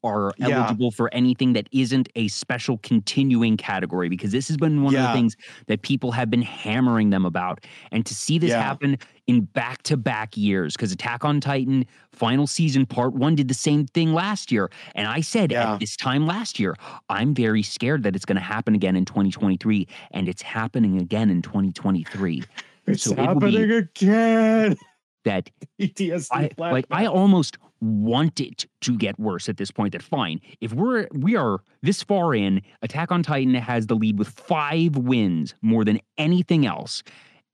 [0.05, 0.49] are Yeah.
[0.49, 5.01] eligible for anything that isn't a special continuing category because this has been one of
[5.01, 5.35] the things
[5.67, 8.61] that people have been hammering them about and to see this Yeah.
[8.61, 8.97] happen
[9.27, 14.13] in back-to-back years because attack on titan final season part one did the same thing
[14.13, 15.73] last year and i said Yeah.
[15.73, 16.75] at this time last year
[17.09, 21.29] i'm very scared that it's going to happen again in 2023 and it's happening again
[21.31, 22.43] in 2023
[22.87, 24.75] It's so happening again.
[25.25, 25.49] that
[25.81, 29.91] PTSD I like I almost want it to get worse at this point.
[29.91, 30.39] That fine.
[30.61, 34.95] If we're we are this far in, Attack on Titan has the lead with five
[34.95, 37.03] wins more than anything else.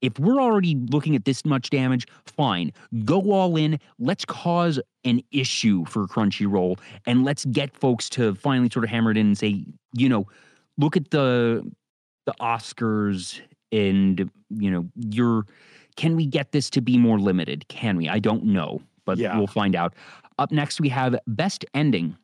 [0.00, 2.72] If we're already looking at this much damage, fine.
[3.04, 3.78] Go all in.
[4.00, 9.12] Let's cause an issue for Crunchyroll and let's get folks to finally sort of hammer
[9.12, 9.64] it in and say,
[9.94, 10.26] you know,
[10.76, 11.68] look at the
[12.26, 15.46] the Oscars and you know, you're
[15.96, 17.66] can we get this to be more limited?
[17.68, 18.08] Can we?
[18.08, 19.36] I don't know, but Yeah.
[19.36, 19.94] we'll find out.
[20.38, 22.16] Up next, we have Best Ending.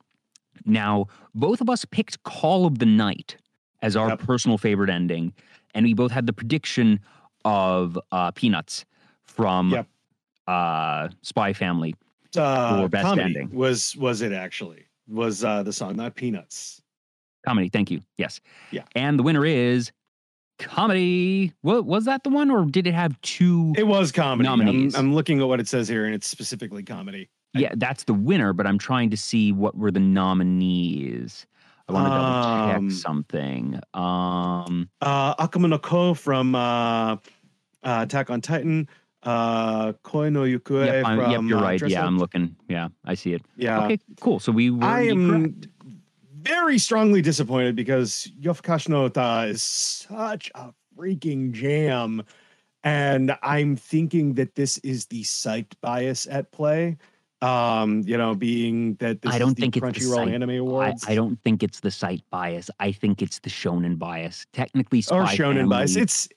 [0.64, 3.36] Now, both of us picked Call of the Night
[3.82, 4.20] as our Yep.
[4.20, 5.32] personal favorite ending,
[5.74, 6.98] and we both had the prediction
[7.44, 8.84] of uh, Peanuts
[9.24, 9.86] from Yep.
[10.46, 11.94] uh, Spy Family.
[12.36, 13.50] uh, for best comedy ending.
[13.56, 16.82] was was it actually was uh the song not Peanuts.
[17.46, 18.02] Comedy, thank you.
[18.18, 18.40] Yes.
[18.70, 18.82] Yeah.
[18.94, 19.92] And the winner is
[20.58, 21.52] Comedy.
[21.62, 23.72] What was that the one, or did it have two?
[23.76, 24.48] It was comedy.
[24.48, 24.94] I'm, Nominees.
[24.94, 27.30] I'm looking at what it says here, and it's specifically comedy.
[27.54, 31.46] Yeah, that's the winner, but I'm trying to see what were the nominees.
[31.88, 32.24] I want to double
[32.76, 33.80] Um, check something.
[33.94, 37.16] Um, Uh, Akuma no Ko from uh, uh,
[37.82, 38.88] Attack on Titan.
[39.22, 41.30] Uh, Koi no Yukue yep, I'm- from.
[41.30, 41.78] yep, you're uh, right.
[41.78, 42.06] Dress Yeah, Up.
[42.08, 42.54] I'm looking.
[42.68, 43.42] Yeah, I see it.
[43.56, 44.38] Yeah, okay, cool.
[44.38, 45.68] So we were I am correct.
[46.48, 52.22] Very strongly disappointed because Yofukashi no Uta is such a freaking jam,
[52.82, 56.96] and I'm thinking that this is the psyched bias at play.
[57.40, 60.50] Um, you know, being that this I don't is the think it's the Crunchyroll Anime
[60.50, 61.04] I, Awards.
[61.06, 62.68] I don't think it's the site bias.
[62.80, 64.44] I think it's the shonen bias.
[64.52, 65.94] Technically, Spy or shonen Family, bias.
[65.94, 66.28] It's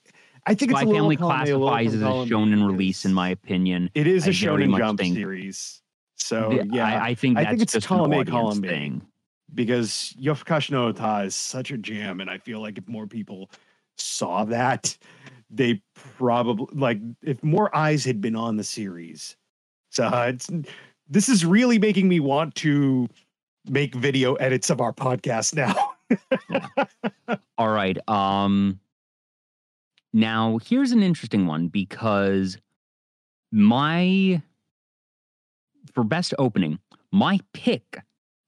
[0.46, 3.12] I think it's Spy a little Family column classifies as a column shonen release, in
[3.14, 3.90] my opinion.
[3.94, 5.80] It is a I Shonen Jump think- series.
[6.16, 8.68] So Yeah, I, I think I that's think it's just column A, column B.
[8.68, 9.02] thing.
[9.54, 10.88] Because Yofukashi no
[11.24, 13.50] is such a jam, and I feel like if more people
[13.96, 14.96] saw that,
[15.50, 15.82] they
[16.16, 19.36] probably like if more eyes had been on the series.
[19.90, 20.50] So uh, it's
[21.08, 23.08] this is really making me want to
[23.68, 25.92] make video edits of our podcast now.
[27.58, 27.96] All right.
[28.08, 28.80] Um
[30.14, 32.58] now here's an interesting one because
[33.50, 34.42] my
[35.92, 36.78] for best opening,
[37.10, 38.00] my pick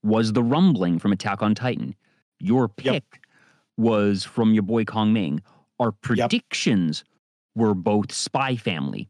[0.05, 1.97] was the rumbling from Attack on Titan.
[2.39, 3.05] Your pick Yep.
[3.77, 5.41] was from your boy Kongming.
[5.81, 7.03] Our predictions
[7.57, 9.09] were both Spy Family.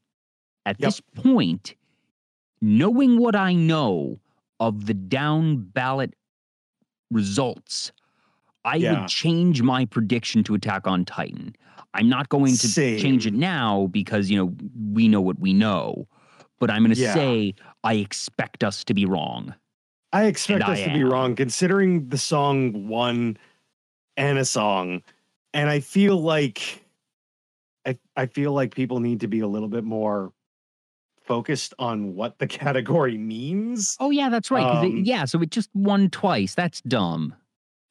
[0.64, 0.86] At Yep.
[0.86, 1.74] this point,
[2.62, 4.20] knowing what I know
[4.61, 6.14] of the down ballot
[7.11, 7.92] results,
[8.64, 9.01] I Yeah.
[9.01, 11.55] would change my prediction to Attack on Titan.
[11.92, 14.55] I'm not going to change it now because you know
[14.92, 16.09] we know what we know,
[16.59, 17.12] but I'm going to Yeah.
[17.14, 19.55] say I expect us to be wrong.
[20.14, 23.36] I expect us I to be wrong, considering the song won
[24.16, 25.02] and a song,
[25.52, 26.84] and I feel like
[27.84, 30.32] I I feel like people need to be a little bit more
[31.24, 33.96] focused on what the category means.
[33.98, 34.62] Oh yeah, that's right.
[34.62, 36.54] 'cause it- Um, yeah, so it just won twice.
[36.54, 37.34] That's dumb.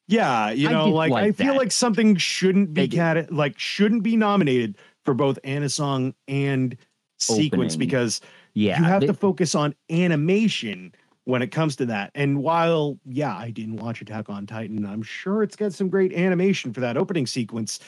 [0.06, 4.02] Yeah, you know, did like, I like feel like something shouldn't be cat like shouldn't
[4.02, 6.76] be nominated for both Anna song and
[7.18, 7.78] sequence Opening.
[7.88, 8.20] because
[8.54, 10.94] Yeah, you have they- to focus on animation
[11.24, 12.10] when it comes to that.
[12.14, 16.12] And while, yeah, I didn't watch Attack on Titan, I'm sure it's got some great
[16.12, 17.80] animation for that opening sequence.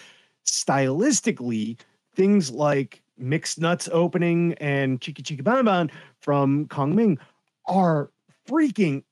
[0.46, 1.78] Stylistically,
[2.14, 7.18] things like Mixed Nuts opening and Chiki Chiki Ban Ban from Kongming
[7.66, 8.10] are
[8.48, 9.02] freaking.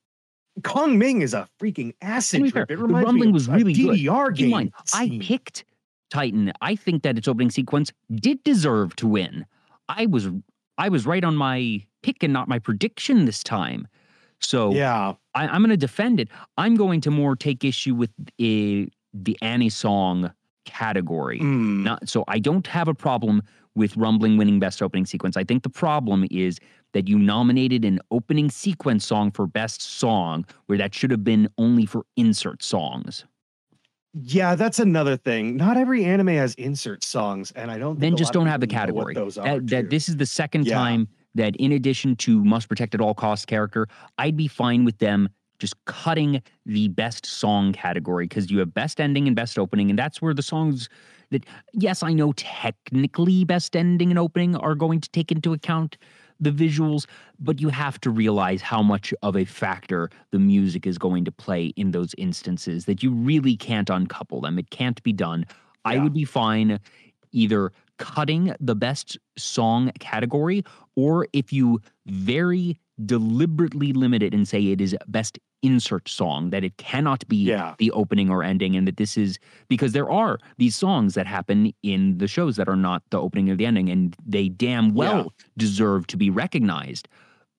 [0.60, 2.68] Kongming is a freaking acid trip.
[2.68, 4.36] Fair, it reminds the rumbling me was really DDR good.
[4.36, 4.50] game.
[4.50, 5.64] Mind, I picked
[6.10, 6.52] Titan.
[6.60, 9.44] I think that its opening sequence did deserve to win.
[9.88, 10.28] I was
[10.78, 13.88] I was right on my pick and not my prediction this time.
[14.46, 16.28] So yeah, I, am going to defend it.
[16.56, 20.32] I'm going to more take issue with a, the Annie song
[20.64, 21.40] category.
[21.40, 21.82] Mm.
[21.84, 23.42] Not, so I don't have a problem
[23.74, 25.36] with Rumbling winning best opening sequence.
[25.36, 26.58] I think the problem is
[26.92, 31.48] that you nominated an opening sequence song for best song where that should have been
[31.58, 33.24] only for insert songs.
[34.14, 35.56] Yeah, that's another thing.
[35.56, 37.98] Not every anime has insert songs, and I don't.
[37.98, 39.14] Then just don't have the category.
[39.14, 40.74] That, that this is the second yeah.
[40.74, 44.98] time that, in addition to must protect at all costs character, I'd be fine with
[44.98, 45.28] them
[45.58, 49.98] just cutting the best song category because you have best ending and best opening, and
[49.98, 50.88] that's where the songs
[51.30, 55.96] that yes, I know technically best ending and opening are going to take into account
[56.40, 57.06] the visuals,
[57.38, 61.32] but you have to realize how much of a factor the music is going to
[61.32, 64.58] play in those instances that you really can't uncouple them.
[64.58, 65.46] It can't be done.
[65.48, 65.92] Yeah.
[65.92, 66.80] I would be fine
[67.32, 70.64] either cutting the best song category
[70.96, 76.62] or if you very deliberately limit it and say it is best insert song that
[76.62, 77.74] it cannot be yeah.
[77.78, 79.38] the opening or ending and that this is
[79.68, 83.48] because there are these songs that happen in the shows that are not the opening
[83.48, 85.46] or the ending and they damn well yeah.
[85.56, 87.08] deserve to be recognized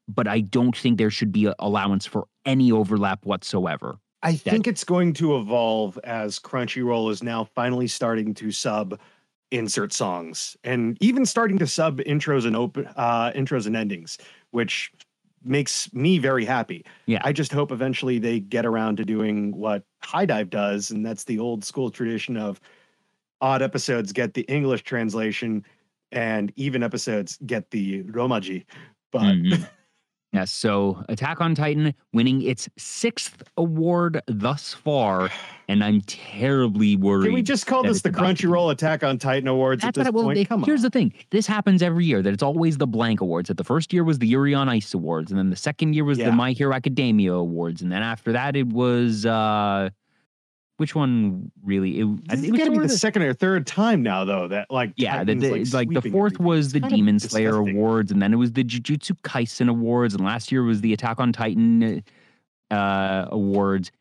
[0.08, 4.68] but i don't think there should be allowance for any overlap whatsoever i that, think
[4.68, 9.00] it's going to evolve as crunchyroll is now finally starting to sub
[9.56, 14.18] insert songs and even starting to sub intros and open uh intros and endings
[14.52, 14.92] which
[15.46, 16.84] makes me very happy.
[17.06, 17.22] Yeah.
[17.24, 21.40] I just hope eventually they get around to doing what HIDIVE does, and that's the
[21.40, 22.60] old school tradition of
[23.42, 25.64] odd episodes get the English translation
[26.12, 28.66] and even episodes get the Romaji.
[29.12, 29.64] But mm-hmm.
[30.36, 35.30] Yes, so Attack on Titan winning its sixth award thus far,
[35.68, 37.26] and I'm terribly worried.
[37.26, 40.24] Can we just call this the Crunchyroll Attack on Titan Awards That's at this what,
[40.24, 40.36] point?
[40.38, 40.84] They, Come here's on.
[40.84, 42.22] the thing: this happens every year.
[42.22, 43.48] That it's always the blank awards.
[43.48, 46.04] That the first year was the Yuri on Ice awards, and then the second year
[46.04, 46.26] was Yeah.
[46.26, 49.90] the My Hero Academia awards, and then after that it was uh
[50.78, 52.00] which one really?
[52.00, 54.26] It, I think it was gonna be sort the the- second or third time now,
[54.26, 54.48] though.
[54.48, 56.46] That like yeah, the, the, like, the fourth everything.
[56.46, 57.78] was the kind Demon Slayer disgusting.
[57.78, 61.20] awards, and then it was the Jujutsu Kaisen awards, and last year was the Attack
[61.20, 62.04] on Titan
[62.72, 63.92] uh, awards,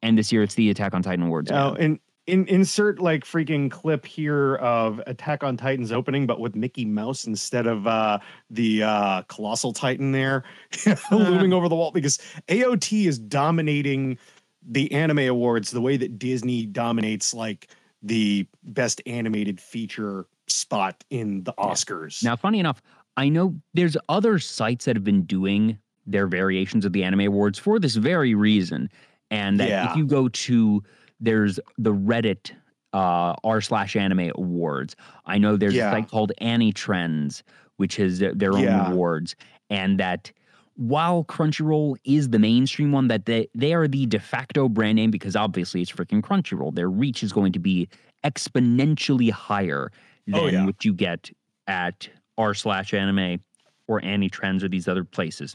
[0.00, 1.50] and this year it's the Attack on Titan awards.
[1.50, 6.54] Oh, and in, insert like freaking clip here of Attack on Titan's opening, but with
[6.54, 8.18] Mickey Mouse instead of uh,
[8.48, 10.44] the uh, Colossal Titan there
[11.10, 12.18] looming over the wall because
[12.48, 14.18] AOT is dominating
[14.66, 17.68] the anime awards the way that Disney dominates like
[18.02, 22.22] the best animated feature spot in the Oscars.
[22.22, 22.82] Now, funny enough,
[23.16, 27.58] I know there's other sites that have been doing their variations of the anime awards
[27.58, 28.90] for this very reason,
[29.30, 29.90] and that Yeah.
[29.90, 30.82] if you go to
[31.20, 32.50] there's the Reddit
[32.92, 34.96] uh, r slash anime awards.
[35.24, 35.88] I know there's Yeah.
[35.88, 37.42] a site called AniTrendz,
[37.76, 38.90] which has their their own Yeah.
[38.90, 39.34] awards,
[39.70, 40.32] and that
[40.76, 45.10] while Crunchyroll is the mainstream one, that they they are the de facto brand name
[45.10, 46.74] because obviously it's freaking Crunchyroll.
[46.74, 47.88] Their reach is going to be
[48.24, 50.66] exponentially higher oh, than Oh, yeah.
[50.66, 51.30] what you get
[51.66, 52.08] at
[52.38, 53.40] r slash anime
[53.88, 55.54] or AniTrendz or these other places.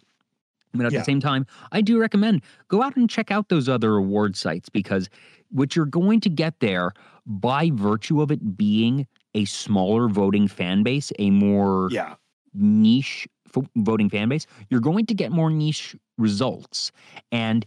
[0.74, 1.00] But at Yeah.
[1.00, 4.70] the same time, I do recommend go out and check out those other award sites
[4.70, 5.10] because
[5.50, 6.92] what you're going to get there
[7.26, 12.16] by virtue of it being a smaller voting fan base, a more yeah,
[12.54, 13.28] niche
[13.76, 16.92] voting fan base, you're going to get more niche results.
[17.32, 17.66] And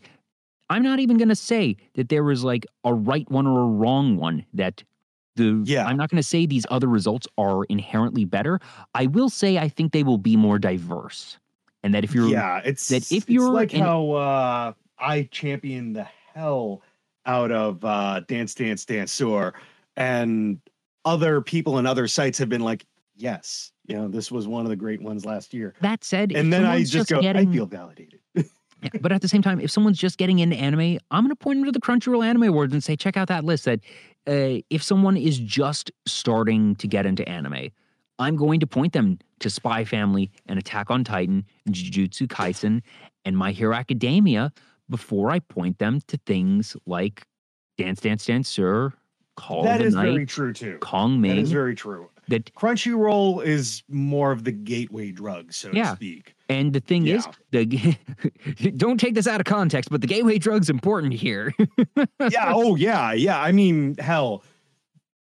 [0.69, 3.67] I'm not even going to say that there was like a right one or a
[3.67, 4.83] wrong one that
[5.37, 5.87] the Yeah.
[5.87, 8.61] I'm not going to say these other results are inherently better.
[8.95, 11.39] I will say I think they will be more diverse.
[11.83, 12.61] And that if you're yeah.
[12.65, 16.83] It's that if it's you're like in- how uh, I champion the hell
[17.27, 19.53] out of uh, Dance Dance Danseur,
[19.97, 20.61] and
[21.05, 22.87] other people and other sites have been like,
[23.17, 25.75] yes, you know, this was one of the great ones last year.
[25.81, 28.21] that said, And then I someone's just go, getting, I feel validated.
[28.83, 31.37] Yeah, but at the same time, if someone's just getting into anime, I'm going to
[31.37, 33.67] point them to the Crunchyroll Anime Awards and say, check out that list.
[33.67, 33.81] That
[34.27, 37.69] uh, if someone is just starting to get into anime,
[38.19, 42.81] I'm going to point them to Spy Family and Attack on Titan, and Jujutsu Kaisen,
[43.27, 44.51] and My Hero Academia
[44.89, 47.27] before I point them to things like
[47.77, 48.95] Dance Dance Danseur,
[49.37, 50.79] Call that is Night, very true too.
[50.81, 51.39] Kong That Ming.
[51.39, 52.09] is very true.
[52.31, 55.91] That Crunchyroll is more of the gateway drug, so Yeah.
[55.91, 56.35] to speak.
[56.49, 57.67] and the thing is the
[58.77, 61.55] don't take this out of context, but the gateway drug's important here.
[62.31, 62.53] yeah.
[62.55, 63.13] Oh, yeah.
[63.13, 63.41] Yeah.
[63.41, 64.43] I mean, hell,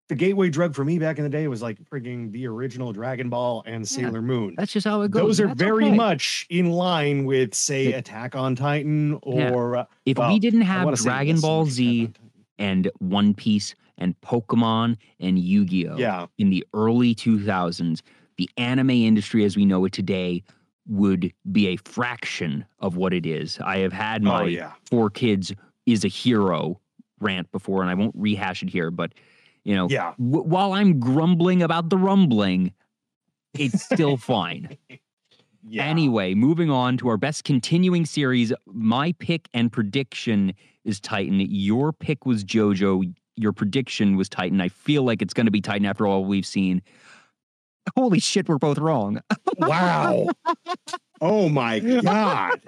[0.08, 3.30] the gateway drug for me back in the day was like frigging the original Dragon
[3.30, 4.54] Ball and Sailor Moon.
[4.58, 5.22] That's just how it goes.
[5.22, 5.96] Those are That's very okay.
[5.96, 9.76] much in line with, say, Attack on Titan or.
[9.76, 12.10] uh, If well, we didn't have Dragon Ball Z
[12.58, 16.26] and One Piece and Pokemon and Yu-Gi-Oh Yeah.
[16.38, 18.00] in the early 2000s,
[18.38, 20.42] the anime industry as we know it today
[20.88, 23.58] would be a fraction of what it is.
[23.60, 24.72] I have had oh, my Oh, yeah.
[24.90, 25.54] 4Kids
[25.86, 26.80] is a hero
[27.20, 29.12] rant before, and I won't rehash it here, but
[29.64, 30.14] you know, Yeah.
[30.18, 32.72] w- while I'm grumbling about the rumbling,
[33.54, 34.76] it's still fine.
[35.68, 35.84] Yeah.
[35.84, 38.52] Anyway, moving on to our best continuing series.
[38.66, 41.38] My pick and prediction is Titan.
[41.38, 43.14] Your pick was JoJo.
[43.36, 44.60] Your prediction was Titan.
[44.60, 46.82] I feel like it's going to be Titan after all we've seen.
[47.96, 49.20] Holy shit, we're both wrong.
[49.58, 50.28] Wow.
[51.22, 52.60] Oh my God.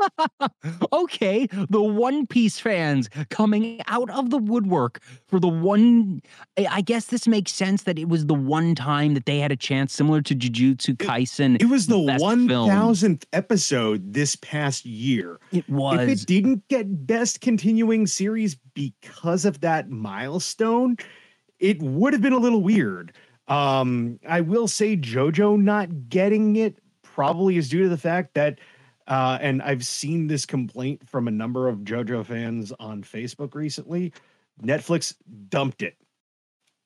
[0.92, 6.22] okay, the One Piece fans coming out of the woodwork for the one.
[6.56, 9.56] I guess this makes sense that it was the one time that they had a
[9.56, 11.60] chance, similar to Jujutsu Kaisen.
[11.60, 12.70] It was the film.
[12.70, 15.40] 1000th episode this past year.
[15.52, 16.00] It was.
[16.00, 20.96] If it didn't get best continuing series because of that milestone,
[21.58, 23.12] it would have been a little weird.
[23.48, 26.78] Um, I will say JoJo not getting it
[27.14, 28.58] probably is due to the fact that
[29.06, 34.12] uh, and I've seen this complaint from a number of JoJo fans on Facebook recently.
[34.62, 35.14] Netflix
[35.50, 35.96] dumped it.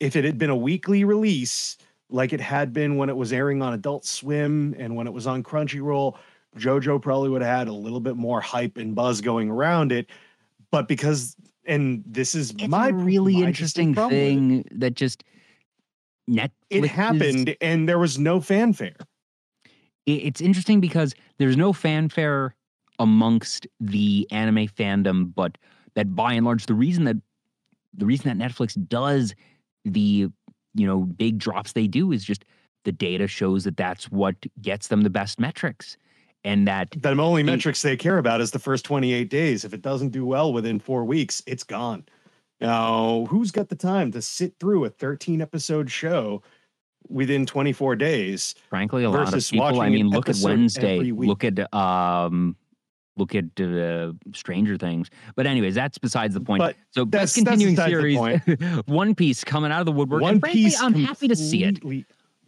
[0.00, 1.76] If it had been a weekly release,
[2.10, 5.26] like it had been when it was airing on Adult Swim and when it was
[5.26, 6.16] on Crunchyroll,
[6.56, 10.10] JoJo probably would have had a little bit more hype and buzz going around it.
[10.70, 14.68] But because, and this is it's my really my interesting distinct problem with it.
[14.68, 15.22] thing that just
[16.28, 16.50] Netflix.
[16.70, 18.96] it happened and there was no fanfare.
[20.08, 22.54] It- it's interesting because there's no fanfare
[22.98, 25.56] amongst the anime fandom, but
[25.94, 27.16] that by and large, the reason that
[27.94, 29.34] the reason that Netflix does
[29.84, 30.28] the
[30.74, 32.44] you know big drops they do is just
[32.84, 35.96] the data shows that that's what gets them the best metrics,
[36.44, 39.64] and that The only It- metrics they care about is the first 28 days.
[39.64, 42.04] If it doesn't do well within four weeks, it's gone.
[42.60, 46.42] Now, who's got the time to sit through a 13 episode show
[47.08, 48.54] within 24 days?
[48.70, 49.80] frankly a lot of people.
[49.80, 52.56] I mean, look at Wednesday, look at um.
[53.16, 56.60] Look at uh, Stranger Things, but anyways, that's besides the point.
[56.60, 60.22] But so that's- best that's continuing the series, One Piece coming out of the woodwork.
[60.22, 60.80] One and frankly, piece.
[60.80, 61.80] I'm happy to see it.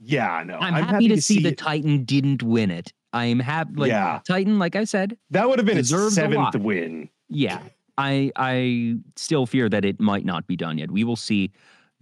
[0.00, 1.56] Yeah, no, I'm, happy, to see, the.
[1.56, 2.92] Titan didn't win it.
[3.12, 3.72] I'm happy.
[3.74, 4.20] Like Yeah.
[4.24, 7.08] Titan, like I said, That would have been its seventh win.
[7.28, 7.60] yeah.
[7.98, 10.92] I I still fear that it might not be done yet.
[10.92, 11.50] We will see.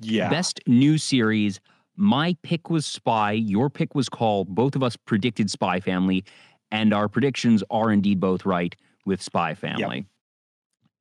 [0.01, 0.29] Yeah.
[0.29, 1.59] Best new series.
[1.99, 3.33] My pick was Spy.
[3.33, 4.45] Your pick was Call.
[4.45, 6.25] Both of us predicted Spy Family,
[6.71, 8.75] and our predictions are indeed both right
[9.05, 10.07] with Spy Family.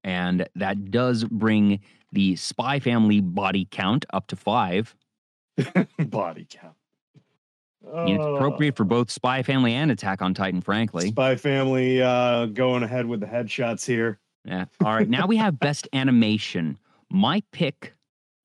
[0.04, 1.82] And that does bring
[2.12, 4.96] the Spy Family body count up to five.
[6.00, 6.76] Body count.
[7.84, 11.10] It's appropriate for both Spy Family and Attack on Titan, frankly.
[11.10, 14.20] Spy Family uh, going ahead with the headshots here.
[14.46, 14.66] Yeah.
[14.84, 15.10] All right.
[15.10, 16.78] Now we have best animation.
[17.10, 17.96] My pick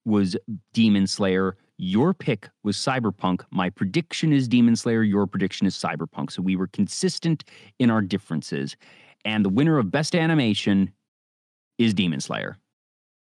[0.04, 0.36] was
[0.72, 1.56] Demon Slayer.
[1.84, 3.44] Your pick was Cyberpunk.
[3.50, 5.02] My prediction is Demon Slayer.
[5.02, 6.30] Your prediction is Cyberpunk.
[6.30, 7.42] So we were consistent
[7.80, 8.76] in our differences.
[9.24, 10.92] And the winner of best animation
[11.78, 12.56] is Demon Slayer.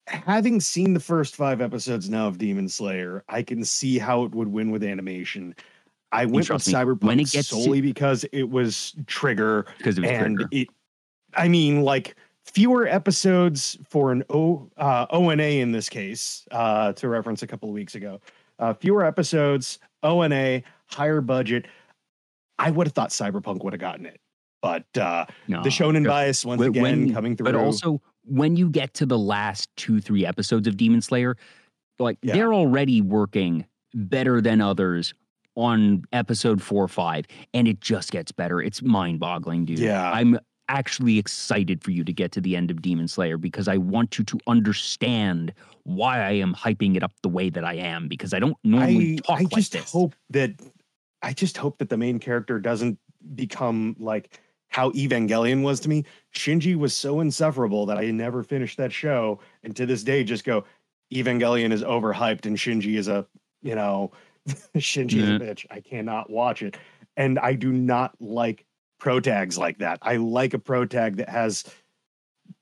[0.09, 4.35] having seen the first five episodes now of Demon Slayer, I can see how it
[4.35, 5.55] would win with animation.
[6.13, 10.11] I went with me, Cyberpunk gets to- solely because it was Trigger, Because it was
[10.11, 10.49] and Trigger.
[10.53, 10.69] it.
[11.35, 17.09] I mean, like fewer episodes for an O uh, ONA in this case, uh, to
[17.09, 18.21] reference a couple of weeks ago.
[18.61, 21.67] Uh, fewer episodes, ONA, higher budget.
[22.59, 24.21] I would have thought Cyberpunk would have gotten it,
[24.63, 27.47] but uh, No, the shonen bias once When- again coming through.
[27.47, 31.37] But also, when you get to the last two, three episodes of Demon Slayer,
[31.99, 32.35] like Yeah.
[32.35, 35.15] they're already working better than others
[35.57, 38.61] on episode four or five, and it just gets better.
[38.61, 39.79] It's mind boggling, dude.
[39.79, 40.11] Yeah.
[40.13, 40.39] I'm
[40.71, 44.19] actually excited for you to get to the end of Demon Slayer because I want
[44.19, 45.53] you to understand
[45.83, 49.15] why I am hyping it up the way that I am because I don't normally
[49.15, 49.93] I, talk I like just this.
[49.93, 50.53] hope that
[51.23, 52.99] I just hope that the main character doesn't
[53.35, 56.05] become like how Evangelion was to me.
[56.35, 60.45] Shinji was so insufferable that I never finished that show, and to this day, just
[60.45, 60.65] go
[61.13, 63.27] Evangelion is overhyped and Shinji is a
[63.63, 64.13] you know
[64.77, 65.37] Shinji is Yeah.
[65.37, 65.67] a bitch.
[65.71, 66.77] I cannot watch it,
[67.17, 68.65] and I do not like
[69.01, 69.99] pro tags like that.
[70.03, 71.65] I like a pro tag that has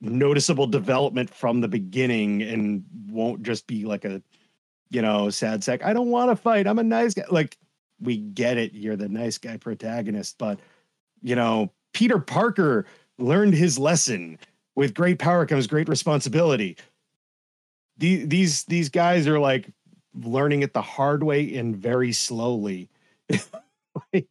[0.01, 4.23] noticeable development from the beginning and won't just be like a
[4.91, 5.85] you know, sad sack.
[5.85, 6.67] I don't want to fight.
[6.67, 7.25] I'm a nice guy.
[7.31, 7.57] Like,
[8.01, 8.73] we get it.
[8.73, 10.61] You're the nice guy protagonist, but
[11.23, 12.87] you know, Peter Parker
[13.19, 14.39] learned his lesson.
[14.77, 16.77] With great power comes great responsibility.
[17.97, 19.73] The, these these guys are like
[20.15, 22.89] learning it the hard way and very slowly.
[24.13, 24.29] like,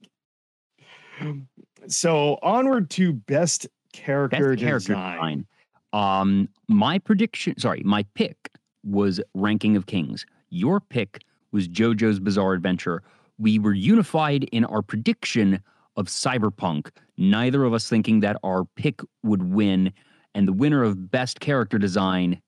[1.88, 5.14] so onward to best character, Best character design.
[5.14, 5.48] design.
[5.94, 8.52] Um, my prediction, sorry, my pick
[8.84, 10.26] was Ranking of Kings.
[10.50, 11.22] Your pick
[11.52, 13.04] was JoJo's Bizarre Adventure.
[13.38, 15.62] We were unified in our prediction
[15.96, 16.90] of Cyberpunk.
[17.18, 19.92] Neither of us thinking that our pick would win,
[20.36, 22.42] and the winner of Best Character Design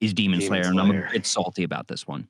[0.00, 2.28] is Demon, Demon Slayer, and I'm a bit salty about this one.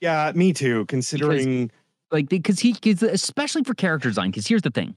[0.00, 0.86] Yeah, me too.
[0.86, 1.70] Considering
[2.10, 4.94] like because he because especially for character design because here's the thing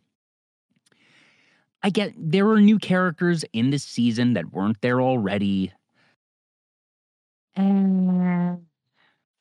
[1.83, 5.71] i get there are new characters in this season that weren't there already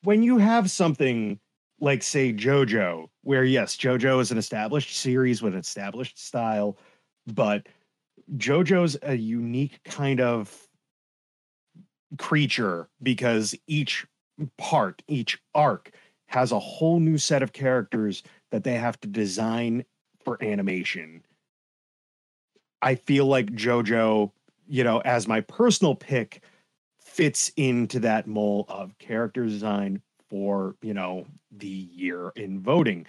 [0.03, 1.39] when you have something
[1.79, 6.77] like say JoJo, where yes, JoJo is an established series with an established style,
[7.27, 7.67] but
[8.37, 10.55] JoJo's a unique kind of
[12.17, 14.05] creature because each
[14.57, 15.91] part, each arc
[16.27, 19.83] has a whole new set of characters that they have to design
[20.23, 21.23] for animation.
[22.81, 24.31] I feel like JoJo,
[24.67, 26.43] you know, as my personal pick,
[26.99, 33.05] fits into that mold of character design for, you know, the year in voting.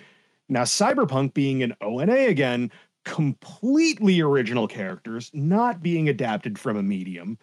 [0.48, 2.70] Now, Cyberpunk being an ONA again,
[3.04, 7.38] completely original characters, not being adapted from a medium,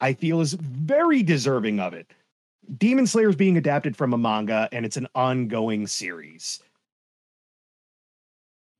[0.00, 2.10] I feel is very deserving of it.
[2.76, 6.62] Demon Slayer is being adapted from a manga and it's an ongoing series.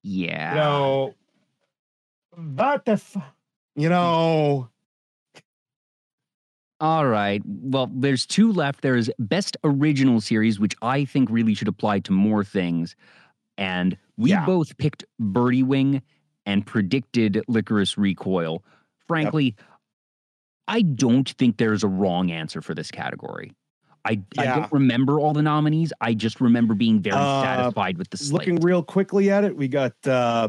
[0.03, 1.15] yeah You know,
[2.37, 3.17] what the f-
[3.77, 4.69] you know,
[6.81, 7.41] all right.
[7.47, 8.83] Well there's two left.
[8.83, 12.97] There's best original series which i think really should apply to more things.
[13.57, 14.45] And we Yeah.
[14.47, 16.03] both picked birdie wing
[16.47, 18.63] and predicted Lycoris Recoil.
[19.07, 19.55] Frankly
[20.69, 23.53] i don't think there's a wrong answer for this category.
[24.05, 25.93] I, I don't remember all the nominees.
[26.01, 28.33] I just remember being very Uh, satisfied with the slate.
[28.49, 30.49] looking real quickly at it, we got uh,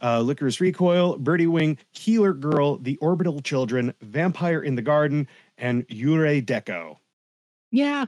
[0.00, 5.86] uh, Lycoris Recoil, Birdie Wing, Healer Girl, The Orbital Children, Vampire in the Garden, and
[5.88, 6.96] Yurei Deco.
[7.70, 8.06] Yeah,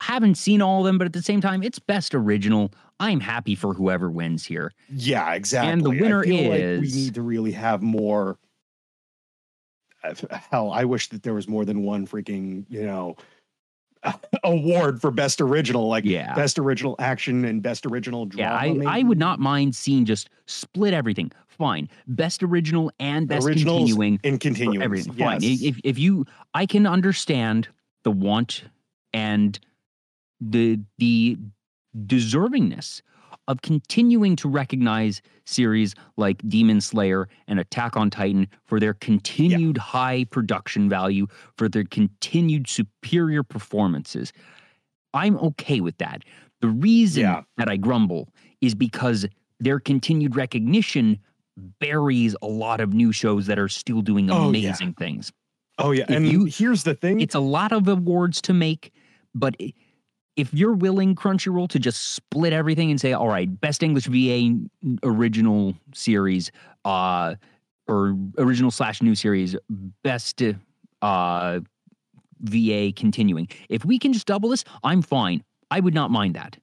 [0.00, 2.72] haven't seen all of them, but at the same time, it's best original.
[3.00, 4.72] I'm happy for whoever wins here.
[4.88, 5.72] Yeah, exactly.
[5.72, 8.38] And the winner I feel like we need to really have more.
[10.50, 13.16] Hell, I wish that there was more than one freaking, you know,
[14.44, 16.34] award for best original, like Yeah.
[16.34, 18.74] best original action and best original drama.
[18.74, 21.30] Yeah, I, I would not mind seeing just split everything.
[21.48, 21.88] Fine.
[22.06, 24.18] Best original and best Originals continuing.
[24.24, 24.82] in for continuing.
[24.82, 25.12] everything.
[25.12, 25.42] Fine.
[25.42, 25.62] Yes.
[25.62, 27.68] If if you I can understand
[28.02, 28.64] the want
[29.12, 29.58] and
[30.40, 31.36] the the
[32.06, 33.02] deservingness
[33.48, 39.76] of continuing to recognize series like Demon Slayer and Attack on Titan for their continued
[39.78, 41.26] high production value,
[41.56, 44.32] for their continued superior performances.
[45.14, 46.22] I'm okay with that.
[46.60, 47.42] The reason Yeah.
[47.56, 48.28] that I grumble
[48.60, 49.26] is because
[49.58, 51.18] their continued recognition
[51.80, 54.68] buries a lot of new shows that are still doing Oh, yeah.
[54.70, 55.32] amazing things.
[55.78, 57.20] oh yeah, if and you- here's the thing.
[57.20, 58.92] It's a lot of awards to make,
[59.34, 59.56] but
[60.36, 64.58] if you're willing, Crunchyroll, to just split everything and say, all right, best English VA
[65.02, 66.50] original series,
[66.84, 67.34] uh,
[67.88, 69.56] or original slash new series,
[70.02, 70.42] best
[71.02, 71.60] uh,
[72.40, 73.48] VA continuing.
[73.68, 75.44] If we can just double this, I'm fine.
[75.70, 76.56] I would not mind that.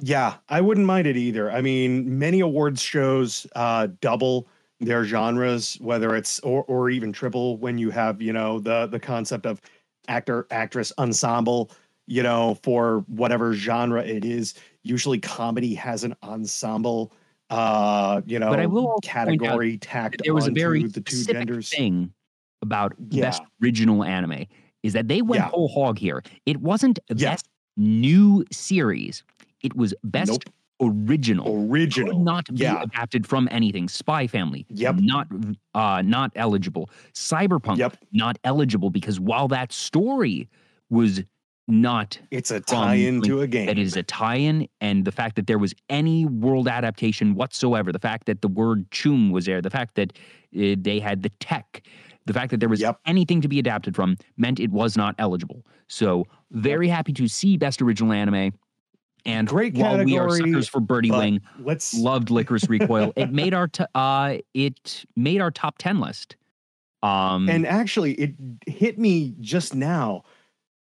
[0.00, 1.50] Yeah, I wouldn't mind it either.
[1.50, 4.48] I mean, many awards shows uh, double
[4.80, 8.98] their genres, whether it's or or even triple when you have you know the the
[8.98, 9.60] concept of
[10.08, 11.70] actor actress ensemble.
[12.06, 14.54] You know, for whatever genre it is.
[14.82, 17.12] Usually, comedy has an ensemble.
[17.50, 21.46] Uh, you know, But I will category tacked there was a very the two specific
[21.48, 21.70] genders.
[21.70, 22.12] thing
[22.62, 24.46] about best original anime
[24.82, 25.48] is that they went Yeah.
[25.48, 26.22] whole hog here.
[26.46, 27.30] It wasn't Yeah.
[27.32, 29.22] best new series.
[29.62, 30.44] It was best Nope.
[30.82, 31.68] original.
[31.70, 32.12] Original.
[32.16, 32.82] Could not be Yeah.
[32.82, 33.88] adapted from anything.
[33.88, 34.66] Spy Family.
[34.70, 34.96] Yep.
[35.00, 35.28] Not
[35.74, 36.90] uh not eligible.
[37.14, 37.76] Cyberpunk.
[37.78, 37.96] Yep.
[38.12, 40.48] Not eligible because while that story
[40.90, 41.22] was
[41.66, 43.66] not It's a tie-in to a game.
[43.66, 47.98] that is a tie-in and the fact that there was any world adaptation whatsoever the
[47.98, 50.12] fact that the word choom was there the fact that
[50.58, 51.82] uh, they had the tech
[52.26, 52.98] the fact that there was Yep.
[53.06, 57.56] anything to be adapted from meant it was not eligible so very happy to see
[57.56, 58.52] best original anime
[59.26, 63.54] and Great while we are suckers for birdie wing Let's loved Lycoris Recoil it made
[63.54, 66.36] our t- uh it made our top 10 list
[67.02, 68.34] um and actually it
[68.66, 70.24] hit me just now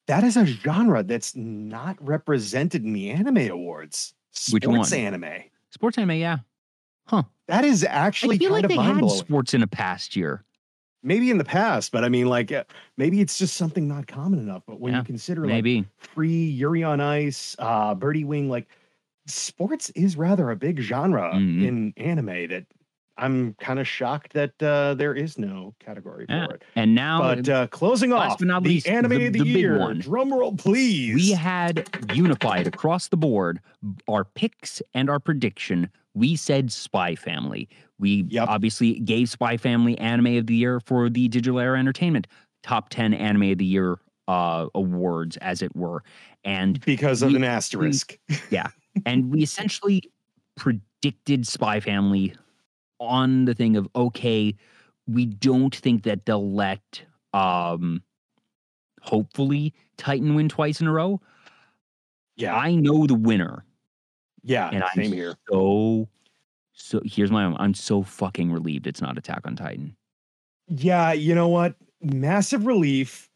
[0.10, 4.14] that is a genre that's not represented in the anime awards.
[4.52, 5.00] Which Sports one?
[5.00, 5.44] anime.
[5.70, 6.38] Sports anime, yeah.
[7.08, 7.24] Huh.
[7.48, 10.44] That is actually I feel kind like of they had sports in the past year.
[11.04, 12.64] Maybe in the past, but I mean, like, uh,
[12.98, 14.64] maybe it's just something not common enough.
[14.68, 15.86] But when Yeah, you consider like Maybe.
[15.98, 18.68] free Yuri on Ice, uh, Birdie Wing, like
[19.28, 21.64] sports is rather a big genre Mhm.
[21.64, 22.66] in anime that
[23.20, 26.48] I'm kind of shocked that uh, there is no category Yeah.
[26.48, 26.64] for it.
[26.76, 29.40] And now But uh, closing last off, but not the least, anime the- of the,
[29.40, 29.78] the big year.
[29.80, 30.00] one.
[30.00, 31.16] Drum roll, please.
[31.16, 33.60] we had unified across the board
[34.08, 35.90] our picks and our prediction.
[36.14, 37.70] We said Spy Family.
[38.00, 38.48] We Yep.
[38.50, 42.28] obviously gave Spy Family Anime of the Year for the Digital Era Entertainment
[42.64, 46.04] top 10 Anime of the Year uh, awards, as it were.
[46.44, 48.18] And because of we- an asterisk.
[48.50, 48.68] Yeah.
[49.06, 50.04] And we essentially
[50.56, 52.34] predicted Spy Family
[53.00, 54.56] on the thing of okay,
[55.08, 57.02] we don't think that they'll let
[57.34, 58.04] um
[59.02, 61.22] hopefully Titan win twice in a row.
[62.36, 63.66] yeah, I know the winner,
[64.44, 65.36] yeah, and same I'm here.
[65.50, 66.08] so
[66.74, 67.02] so.
[67.06, 67.46] Here's my.
[67.58, 69.96] I'm so fucking relieved it's not Attack on Titan.
[70.68, 71.76] Yeah, you know what?
[72.02, 73.30] Massive relief.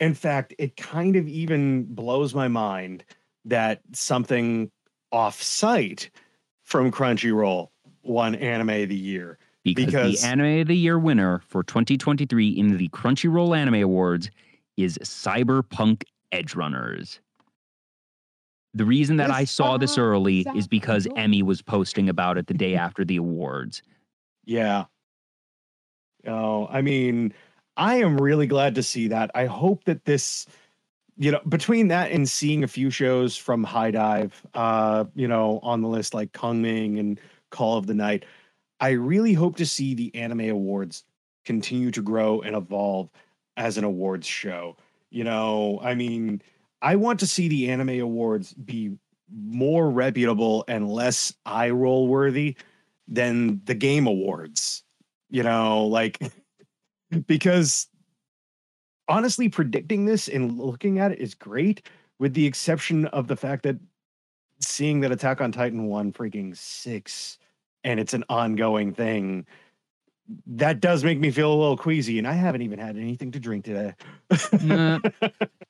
[0.00, 3.04] In fact, it kind of even blows my mind
[3.44, 4.70] that something
[5.12, 6.10] off site
[6.62, 7.68] from Crunchyroll
[8.04, 9.38] won anime of the year.
[9.62, 14.30] Because, Because- the Anime of the Year winner for 2023 in the Crunchyroll Anime Awards
[14.76, 17.20] is Cyberpunk Edgerunners.
[18.74, 22.54] The reason that I saw this early is because Emmy was posting about it the
[22.54, 23.82] day after the awards.
[24.44, 24.86] Yeah.
[26.26, 27.32] Oh, I mean,
[27.76, 29.30] I am really glad to see that.
[29.34, 30.46] I hope that this,
[31.16, 35.80] you know, between that and seeing a few shows from HIDIVE, uh, you know, on
[35.80, 37.20] the list like Kongming and
[37.54, 38.24] Call of the Night,
[38.80, 41.04] I really hope to see the anime awards
[41.44, 43.08] continue to grow and evolve
[43.56, 44.76] as an awards show.
[45.10, 46.42] You know, I mean,
[46.82, 48.98] I want to see the anime awards be
[49.32, 52.56] more reputable and less eye roll worthy
[53.08, 54.82] than the game awards.
[55.30, 56.18] You know, like
[57.26, 57.86] because
[59.08, 61.86] honestly, predicting this and looking at it is great,
[62.18, 63.76] with the exception of the fact that
[64.60, 67.38] seeing that Attack on Titan won freaking six
[67.84, 69.46] and it's an ongoing thing.
[70.46, 73.38] That does make me feel a little queasy, and I haven't even had anything to
[73.40, 73.94] drink today.
[74.62, 74.98] Nah.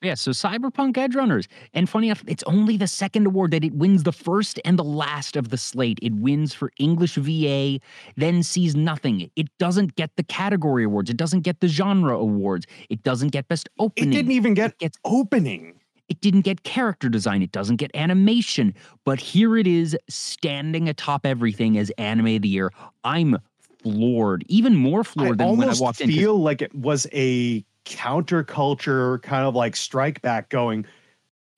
[0.02, 1.46] Yeah, so Cyberpunk Edgerunners.
[1.72, 4.84] And funny enough, it's only the second award that it wins the first and the
[4.84, 5.98] last of the slate.
[6.02, 7.80] It wins for English VA,
[8.14, 9.30] then sees nothing.
[9.34, 11.08] It doesn't get the category awards.
[11.08, 12.66] It doesn't get the genre awards.
[12.90, 14.10] It doesn't get best opening.
[14.10, 15.80] it didn't even get It gets opening.
[16.08, 17.42] It didn't get character design.
[17.42, 18.74] It doesn't get animation.
[19.04, 22.72] But here it is standing atop everything as anime of the year.
[23.04, 23.38] I'm
[23.82, 26.08] floored, even more floored I than when I almost walked in.
[26.08, 30.86] 'cause feel like it was a counterculture kind of like strike back going,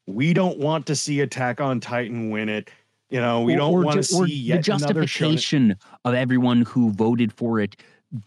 [0.06, 2.70] we don't want to see Attack on Titan win it.
[3.10, 7.32] You know, we or- don't want to see yet the justification of everyone who voted
[7.32, 7.76] for it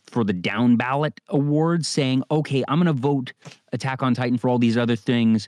[0.08, 3.32] for the down ballot awards saying okay i'm going to vote
[3.72, 5.48] attack on titan for all these other things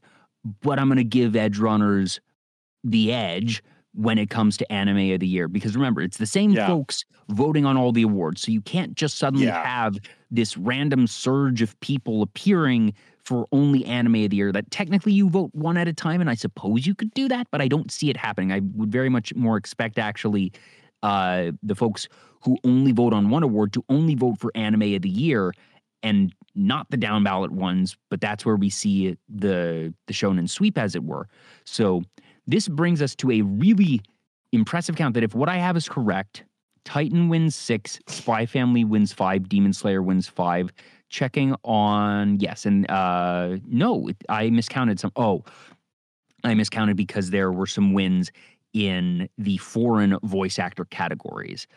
[0.62, 2.20] but i'm going to give Edgerunners
[2.84, 3.64] the edge
[3.94, 6.68] when it comes to anime of the year because remember it's the same Yeah.
[6.68, 9.64] folks voting on all the awards so you can't just suddenly Yeah.
[9.66, 9.98] have
[10.30, 15.30] this random surge of people appearing for only anime of the year that technically you
[15.30, 17.92] vote one at a time and i suppose you could do that but i don't
[17.92, 20.52] see it happening i would very much more expect actually
[21.04, 22.08] uh, the folks
[22.44, 25.52] who only vote on one award to only vote for anime of the year
[26.04, 30.78] and not the down ballot ones but that's where we see the the shonen sweep
[30.78, 31.28] as it were.
[31.66, 32.04] So
[32.48, 34.02] this brings us to a really
[34.52, 36.44] impressive count that if what i have is correct
[36.84, 40.72] titan wins six spy family wins five demon slayer wins five.
[41.10, 45.44] Checking on yes and uh no i miscounted some oh
[46.46, 48.32] i miscounted because there were some wins
[48.74, 51.68] in the foreign voice actor categories.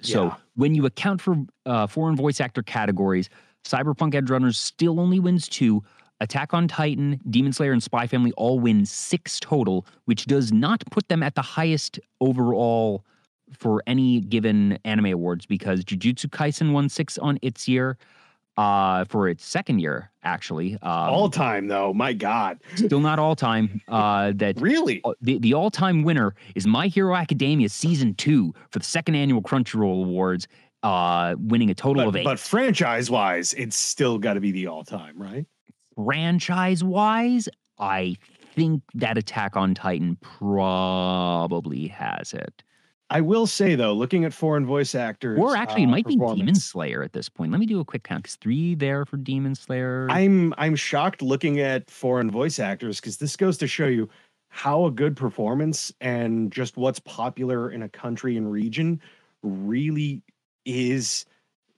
[0.00, 0.34] So Yeah.
[0.56, 3.30] when you account for uh, foreign voice actor categories
[3.64, 5.82] cyberpunk Edgerunners still only wins two
[6.20, 10.84] attack on titan demon slayer and spy family all win six total which does not
[10.90, 13.04] put them at the highest overall
[13.58, 17.98] for any given anime awards because Jujutsu Kaisen won six on its year,
[18.56, 20.74] uh, for its second year actually.
[20.82, 23.80] Um, All time though, my God, still not all time.
[23.88, 25.00] Uh, that really?
[25.04, 29.14] uh, the the all time winner is My Hero Academia season two for the second
[29.14, 30.48] annual Crunchyroll Awards,
[30.82, 32.24] uh, winning a total But, of eight.
[32.24, 35.46] but franchise wise, it's still got to be the all time, right?
[35.94, 38.16] Franchise wise, I
[38.54, 42.62] think that Attack on Titan probably has it.
[43.10, 46.16] I will say though, looking at foreign voice actors, or actually, it uh, might be
[46.16, 47.52] Demon Slayer at this point.
[47.52, 48.24] Let me do a quick count.
[48.24, 50.06] 'cause three there for Demon Slayer.
[50.10, 54.08] I'm I'm shocked looking at foreign voice actors because this goes to show you
[54.48, 58.98] how a good performance and just what's popular in a country and region
[59.42, 60.22] really
[60.64, 61.24] is.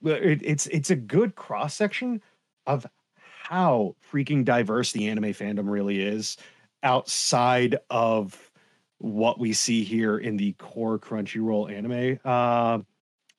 [0.03, 2.21] It, it's it's a good cross section
[2.67, 2.85] of
[3.17, 6.37] how freaking diverse the anime fandom really is
[6.83, 8.51] outside of
[8.99, 12.79] what we see here in the core Crunchyroll anime uh,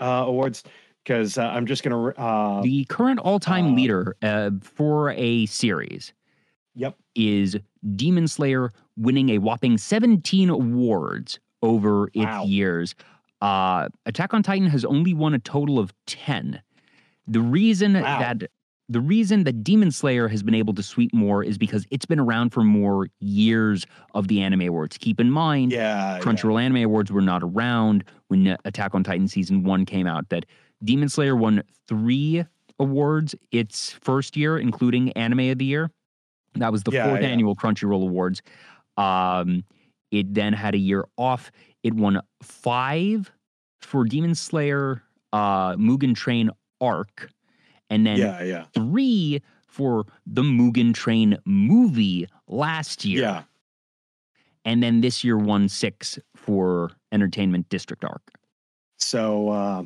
[0.01, 0.65] uh, awards.
[1.05, 6.13] Because uh, I'm just gonna uh, the current all-time uh, leader uh, for a series
[6.75, 7.57] yep is
[7.95, 12.45] Demon Slayer winning a whopping 17 awards over its Wow.
[12.45, 12.95] years.
[13.41, 16.61] Uh, Attack on Titan has only won a total of 10.
[17.27, 18.19] The reason Wow.
[18.21, 18.51] that
[18.89, 22.21] the reason that Demon Slayer has been able to sweep more is because it's been
[22.21, 23.85] around for more years
[24.15, 24.97] of the anime awards.
[24.97, 29.65] Keep in mind, yeah Crunchyroll Anime Awards were not around when Attack on Titan season
[29.65, 30.29] one came out.
[30.29, 30.47] That
[30.85, 32.45] Demon Slayer won three
[32.79, 35.91] awards its first year, including Anime of the Year.
[36.55, 37.29] That was the Yeah, fourth yeah.
[37.29, 38.41] annual Crunchyroll Awards.
[38.97, 39.65] Um,
[40.13, 41.51] it then had a year off.
[41.87, 43.31] It won five
[43.81, 47.31] for Demon Slayer uh, Mugen Train Arc,
[47.91, 53.43] and then yeah yeah three for the Mugen Train movie last year yeah
[54.67, 58.33] and then this year won six for Entertainment District Arc.
[58.99, 59.85] So uh,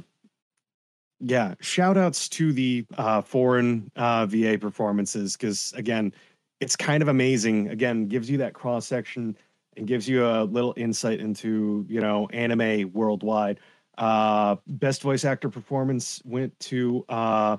[1.20, 6.14] yeah, shout outs to the uh, foreign uh, VA performances because again,
[6.60, 7.68] it's kind of amazing.
[7.68, 9.36] Again, gives you that cross section
[9.76, 13.60] and gives you a little insight into you know anime worldwide.
[13.98, 17.56] Uh, best voice actor performance went to uh,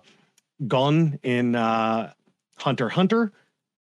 [0.68, 2.14] Gon in uh,
[2.57, 3.32] Hunter Hunter.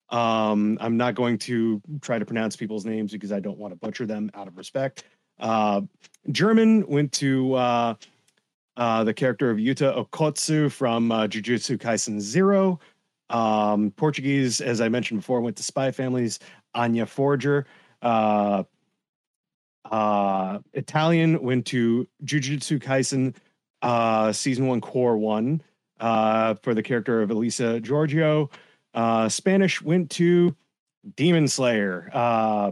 [0.09, 3.75] Um, I'm not going to try to pronounce people's names because I don't want to
[3.75, 5.03] butcher them out of respect.
[5.39, 5.81] Uh,
[6.31, 7.93] German went to uh,
[8.77, 12.79] uh, the character of Yuta Okotsu from uh, Jujutsu Kaisen Zero.
[13.29, 16.39] Um, Portuguese, as I mentioned before, went to Spy Families.
[16.75, 17.65] Anya Forger.
[18.05, 18.63] Uh,
[19.91, 23.35] uh, Italian went to Jujutsu Kaisen
[23.81, 25.61] uh, season one, cour one,
[25.99, 28.49] uh, for the character of Elisa Giorgio.
[28.93, 30.55] Uh, Spanish went to
[31.15, 32.71] Demon Slayer uh,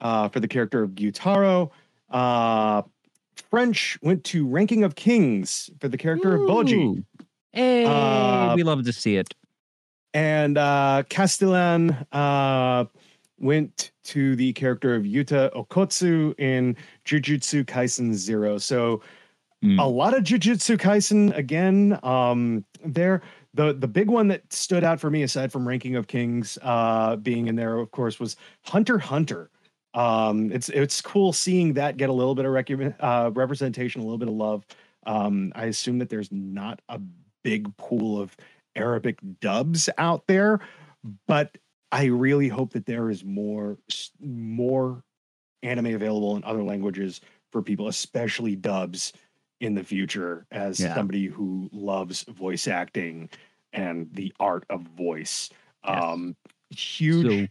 [0.00, 1.70] uh, for the character of Gyutaro.
[2.10, 2.82] Uh,
[3.50, 7.04] French went to Ranking of Kings for the character of Bojji.
[7.52, 9.32] Hey, Uh, we love to see it.
[10.12, 12.86] And uh, Castilian uh,
[13.40, 18.58] went to the character of Yuta Okotsu in Jujutsu Kaisen Zero.
[18.58, 19.02] So
[19.64, 19.80] Mm.
[19.82, 21.98] a lot of Jujutsu Kaisen again.
[22.04, 23.22] Um, there,
[23.54, 27.16] the the big one that stood out for me, aside from Ranking of Kings uh,
[27.16, 28.36] being in there, of course, was
[28.66, 29.50] Hunter Hunter.
[29.94, 32.70] Um, it's it's cool seeing that get a little bit of rec-
[33.00, 34.64] uh, representation, a little bit of love.
[35.06, 37.00] Um, I assume that there's not a
[37.42, 38.36] big pool of
[38.76, 40.60] Arabic dubs out there,
[41.26, 41.58] but
[41.92, 43.78] I really hope that there is more
[44.20, 45.02] more
[45.62, 47.20] anime available in other languages
[47.50, 49.12] for people, especially dubs
[49.60, 50.46] in the future.
[50.50, 50.94] As Yeah.
[50.94, 53.28] somebody who loves voice acting
[53.72, 55.50] and the art of voice,
[55.86, 56.02] Yes.
[56.04, 56.36] um,
[56.70, 57.48] huge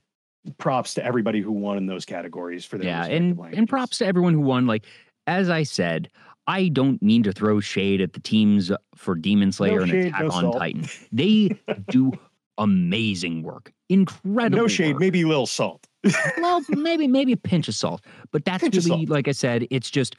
[0.57, 4.05] props to everybody who won in those categories for their yeah, and and props to
[4.05, 4.67] everyone who won.
[4.67, 4.85] Like
[5.25, 6.09] as I said,
[6.45, 10.21] I don't mean to throw shade at the teams for Demon Slayer and shade, Attack
[10.21, 10.51] no on.
[10.59, 10.85] Titan.
[11.11, 11.49] They
[11.89, 12.13] do
[12.57, 14.63] amazing work, incredible.
[14.63, 14.99] no shade, work.
[14.99, 15.87] maybe a little salt.
[16.37, 19.67] well, maybe maybe a pinch of salt, but that's Pinch really like I said.
[19.69, 20.15] It's just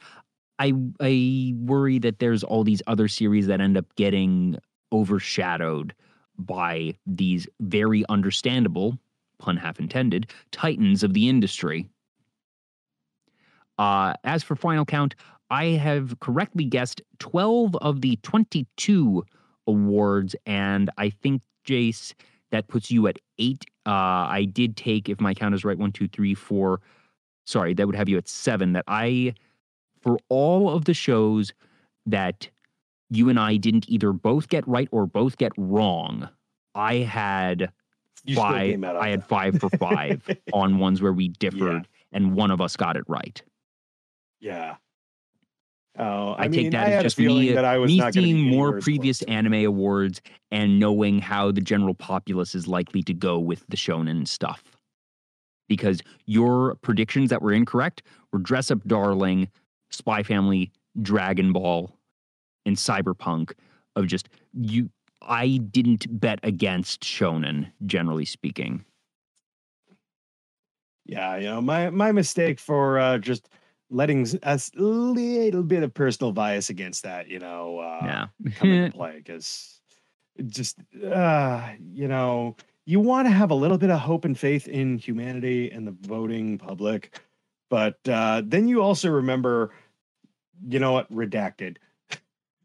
[0.59, 4.57] I I worry that there's all these other series that end up getting
[4.91, 5.93] overshadowed
[6.37, 8.97] by these very understandable
[9.39, 11.87] pun half intended titans of the industry.
[13.77, 15.15] Uh, as for final count,
[15.49, 19.23] I have correctly guessed 12 of the 22
[19.65, 22.13] awards, and I think Jace
[22.51, 23.65] that puts you at eight.
[23.85, 23.91] Uh,
[24.29, 26.81] I did take, if my count is right, one, two, three, four.
[27.45, 28.73] Sorry, that would have you at seven.
[28.73, 29.33] That I,
[30.01, 31.53] for all of the shows
[32.05, 32.49] that
[33.09, 36.29] you and I didn't either both get right or both get wrong,
[36.75, 37.71] I had
[38.23, 38.71] You five.
[38.71, 42.51] came out on I had five for five on ones where we differed, and one
[42.51, 43.41] of us got it right.
[44.39, 44.75] Yeah.
[45.97, 48.13] Oh, I, I, mean, take that I as just me, that I was me not
[48.13, 50.21] seeing more previous anime awards
[50.51, 54.63] and knowing how the general populace is likely to go with the shonen stuff.
[55.67, 59.49] Because your predictions that were incorrect were Dress Up Darling,
[59.89, 60.71] Spy Family,
[61.01, 61.91] Dragon Ball,
[62.65, 63.51] and Cyberpunk.
[63.95, 64.89] Of just you,
[65.21, 68.85] I didn't bet against shonen, generally speaking.
[71.05, 73.49] Yeah, you know, my my mistake for uh, just
[73.89, 78.27] letting a little bit of personal bias against that, you know, uh, yeah.
[78.55, 79.81] come into play because
[80.47, 84.67] just, uh, you know, you want to have a little bit of hope and faith
[84.67, 87.19] in humanity and the voting public,
[87.69, 89.71] but uh, then you also remember,
[90.67, 91.77] you know what, redacted.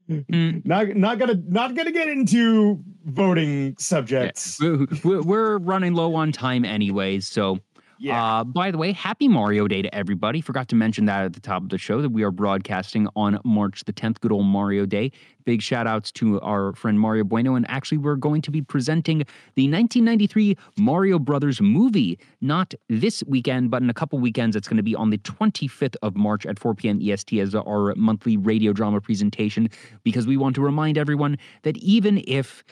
[0.09, 0.64] Mm.
[0.66, 4.59] not not gonna not gonna get into voting subjects.
[4.61, 4.85] Yeah.
[5.03, 7.59] We're, we're running low on time anyways, so
[7.99, 8.40] yeah.
[8.40, 10.40] Uh, by the way, happy Mario Day to everybody.
[10.40, 13.38] Forgot to mention that at the top of the show that we are broadcasting on
[13.45, 15.12] March the 10th, good old Mario Day.
[15.45, 17.55] Big shout outs to our friend Mario Bueno.
[17.55, 19.18] And actually, we're going to be presenting
[19.55, 24.57] the 1993 Mario Brothers movie, not this weekend, but in a couple weekends.
[24.57, 27.01] It's going to be on the 25th of March at 4 p.m.
[27.03, 29.68] EST as our monthly radio drama presentation,
[30.03, 32.64] because we want to remind everyone that even if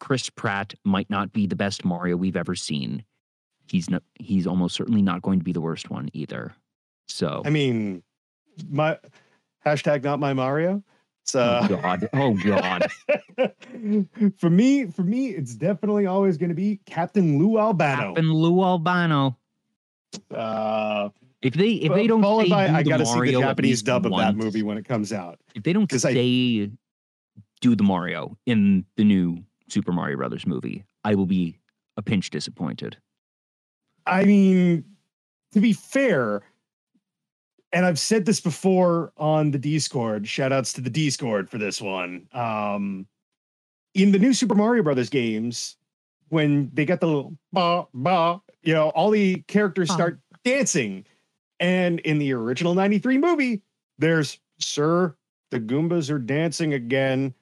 [0.00, 3.04] Chris Pratt might not be the best Mario we've ever seen,
[3.72, 6.54] he's not he's almost certainly not going to be the worst one either.
[7.08, 8.02] So I mean,
[8.68, 8.98] my
[9.64, 10.84] hashtag not my Mario.
[11.24, 12.86] So oh God, oh God.
[14.38, 18.14] for me, for me, it's definitely always going to be Captain Lou Albano.
[18.14, 19.38] Captain Lou Albano.
[20.30, 21.08] Uh,
[21.40, 24.16] if they if they don't followed by, I got to see the Japanese dub of
[24.18, 25.38] that movie when it comes out.
[25.54, 26.70] If they don't say I,
[27.62, 31.58] do the Mario in the new Super Mario Brothers movie, I will be
[31.96, 32.98] a pinch disappointed.
[34.06, 34.84] I mean,
[35.52, 36.42] to be fair,
[37.72, 41.80] and I've said this before on the Discord, shout outs to the Discord for this
[41.80, 42.26] one.
[42.32, 43.06] Um,
[43.94, 45.76] in the new Super Mario Brothers games,
[46.28, 51.04] when they get the little ba ba, you know, all the characters start dancing.
[51.60, 53.62] And in the original 93 movie,
[53.98, 55.14] there's Sir,
[55.50, 57.34] the Goombas are dancing again.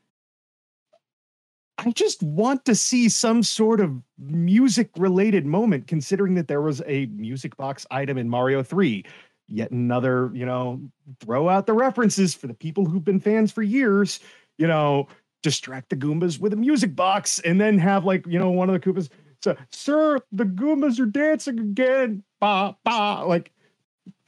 [1.83, 6.83] I just want to see some sort of music related moment, considering that there was
[6.87, 9.05] a music box item in Mario 3.
[9.49, 10.81] Yet another, you know,
[11.20, 14.20] throw out the references for the people who've been fans for years,
[14.59, 15.09] you know,
[15.43, 18.74] distract the Goombas with a music box and then have like, you know, one of
[18.74, 19.09] the Koopas.
[19.43, 22.22] So, sir, the Goombas are dancing again.
[22.41, 23.24] Ba, ba.
[23.26, 23.53] Like,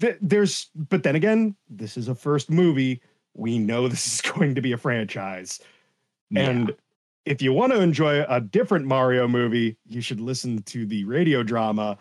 [0.01, 3.03] th- there's, but then again, this is a first movie.
[3.35, 5.61] We know this is going to be a franchise.
[6.31, 6.49] Yeah.
[6.49, 6.75] And
[7.25, 11.43] if you want to enjoy a different Mario movie, you should listen to the radio
[11.43, 11.97] drama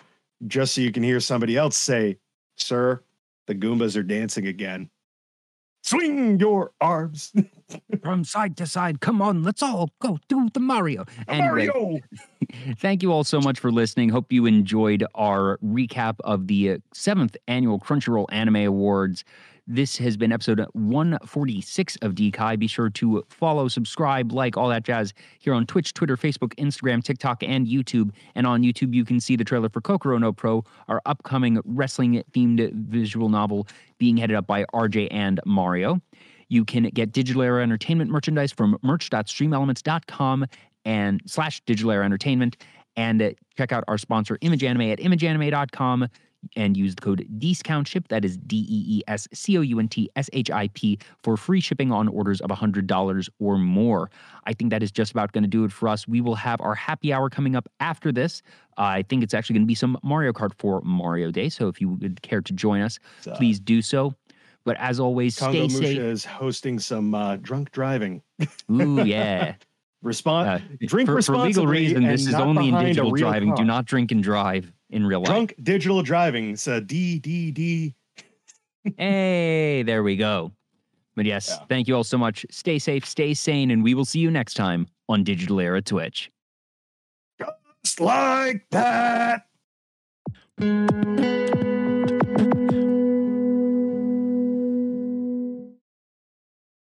[0.48, 2.18] just so you can hear somebody else say,
[2.58, 3.04] Sir,
[3.48, 4.90] the Goombas are dancing again.
[5.84, 7.34] Swing your arms
[8.04, 9.02] from side to side.
[9.02, 11.06] Come on, let's all go do the Mario.
[11.28, 12.00] Anyway, Mario.
[12.78, 14.10] thank you all so much for listening.
[14.10, 19.24] Hope you enjoyed our recap of the seventh annual Crunchyroll Anime Awards.
[19.74, 22.60] This has been episode 146 of DKI.
[22.60, 27.02] Be sure to follow, subscribe, like, all that jazz here on Twitch, Twitter, Facebook, Instagram,
[27.02, 28.12] TikTok, and YouTube.
[28.36, 32.22] And on YouTube, you can see the trailer for Kokoro no Pro, our upcoming wrestling
[32.34, 33.66] themed visual novel
[33.98, 36.02] being headed up by RJ and Mario.
[36.50, 40.48] You can get Digital Era Entertainment merchandise from merch.streamelements.com
[40.84, 42.58] and slash Digital Era Entertainment.
[42.98, 46.10] And check out our sponsor, Image Anime, at imageanime.com
[46.56, 49.88] and use the code DESCOUNTSHIP, that is D E E S C O U N
[49.88, 54.10] T S H I P, for free shipping on orders of $100 or more.
[54.46, 56.08] I think that is just about going to do it for us.
[56.08, 58.42] We will have our happy hour coming up after this.
[58.78, 61.50] Uh, I think it's actually going to be some Mario Kart for Mario Day.
[61.50, 64.16] So if you would care to join us, uh, please do so.
[64.64, 66.00] But as always, Congo stay Musha safe.
[66.00, 68.22] is hosting some uh, drunk driving.
[68.72, 69.56] Ooh, yeah.
[70.04, 70.50] Respond.
[70.50, 71.54] Uh, drink for, responsibly.
[71.54, 73.50] For legal reason, this is only in digital driving.
[73.50, 73.58] Car.
[73.58, 75.28] Do not drink and drive in real life.
[75.28, 76.52] Drunk digital driving.
[76.52, 77.96] It's a D D D.
[78.98, 80.52] hey, there we go.
[81.16, 81.66] But yes, yeah.
[81.68, 82.46] thank you all so much.
[82.52, 86.32] Stay safe, stay sane, and we will see you next time on Digital Era Twitch.
[87.84, 89.48] Just like that.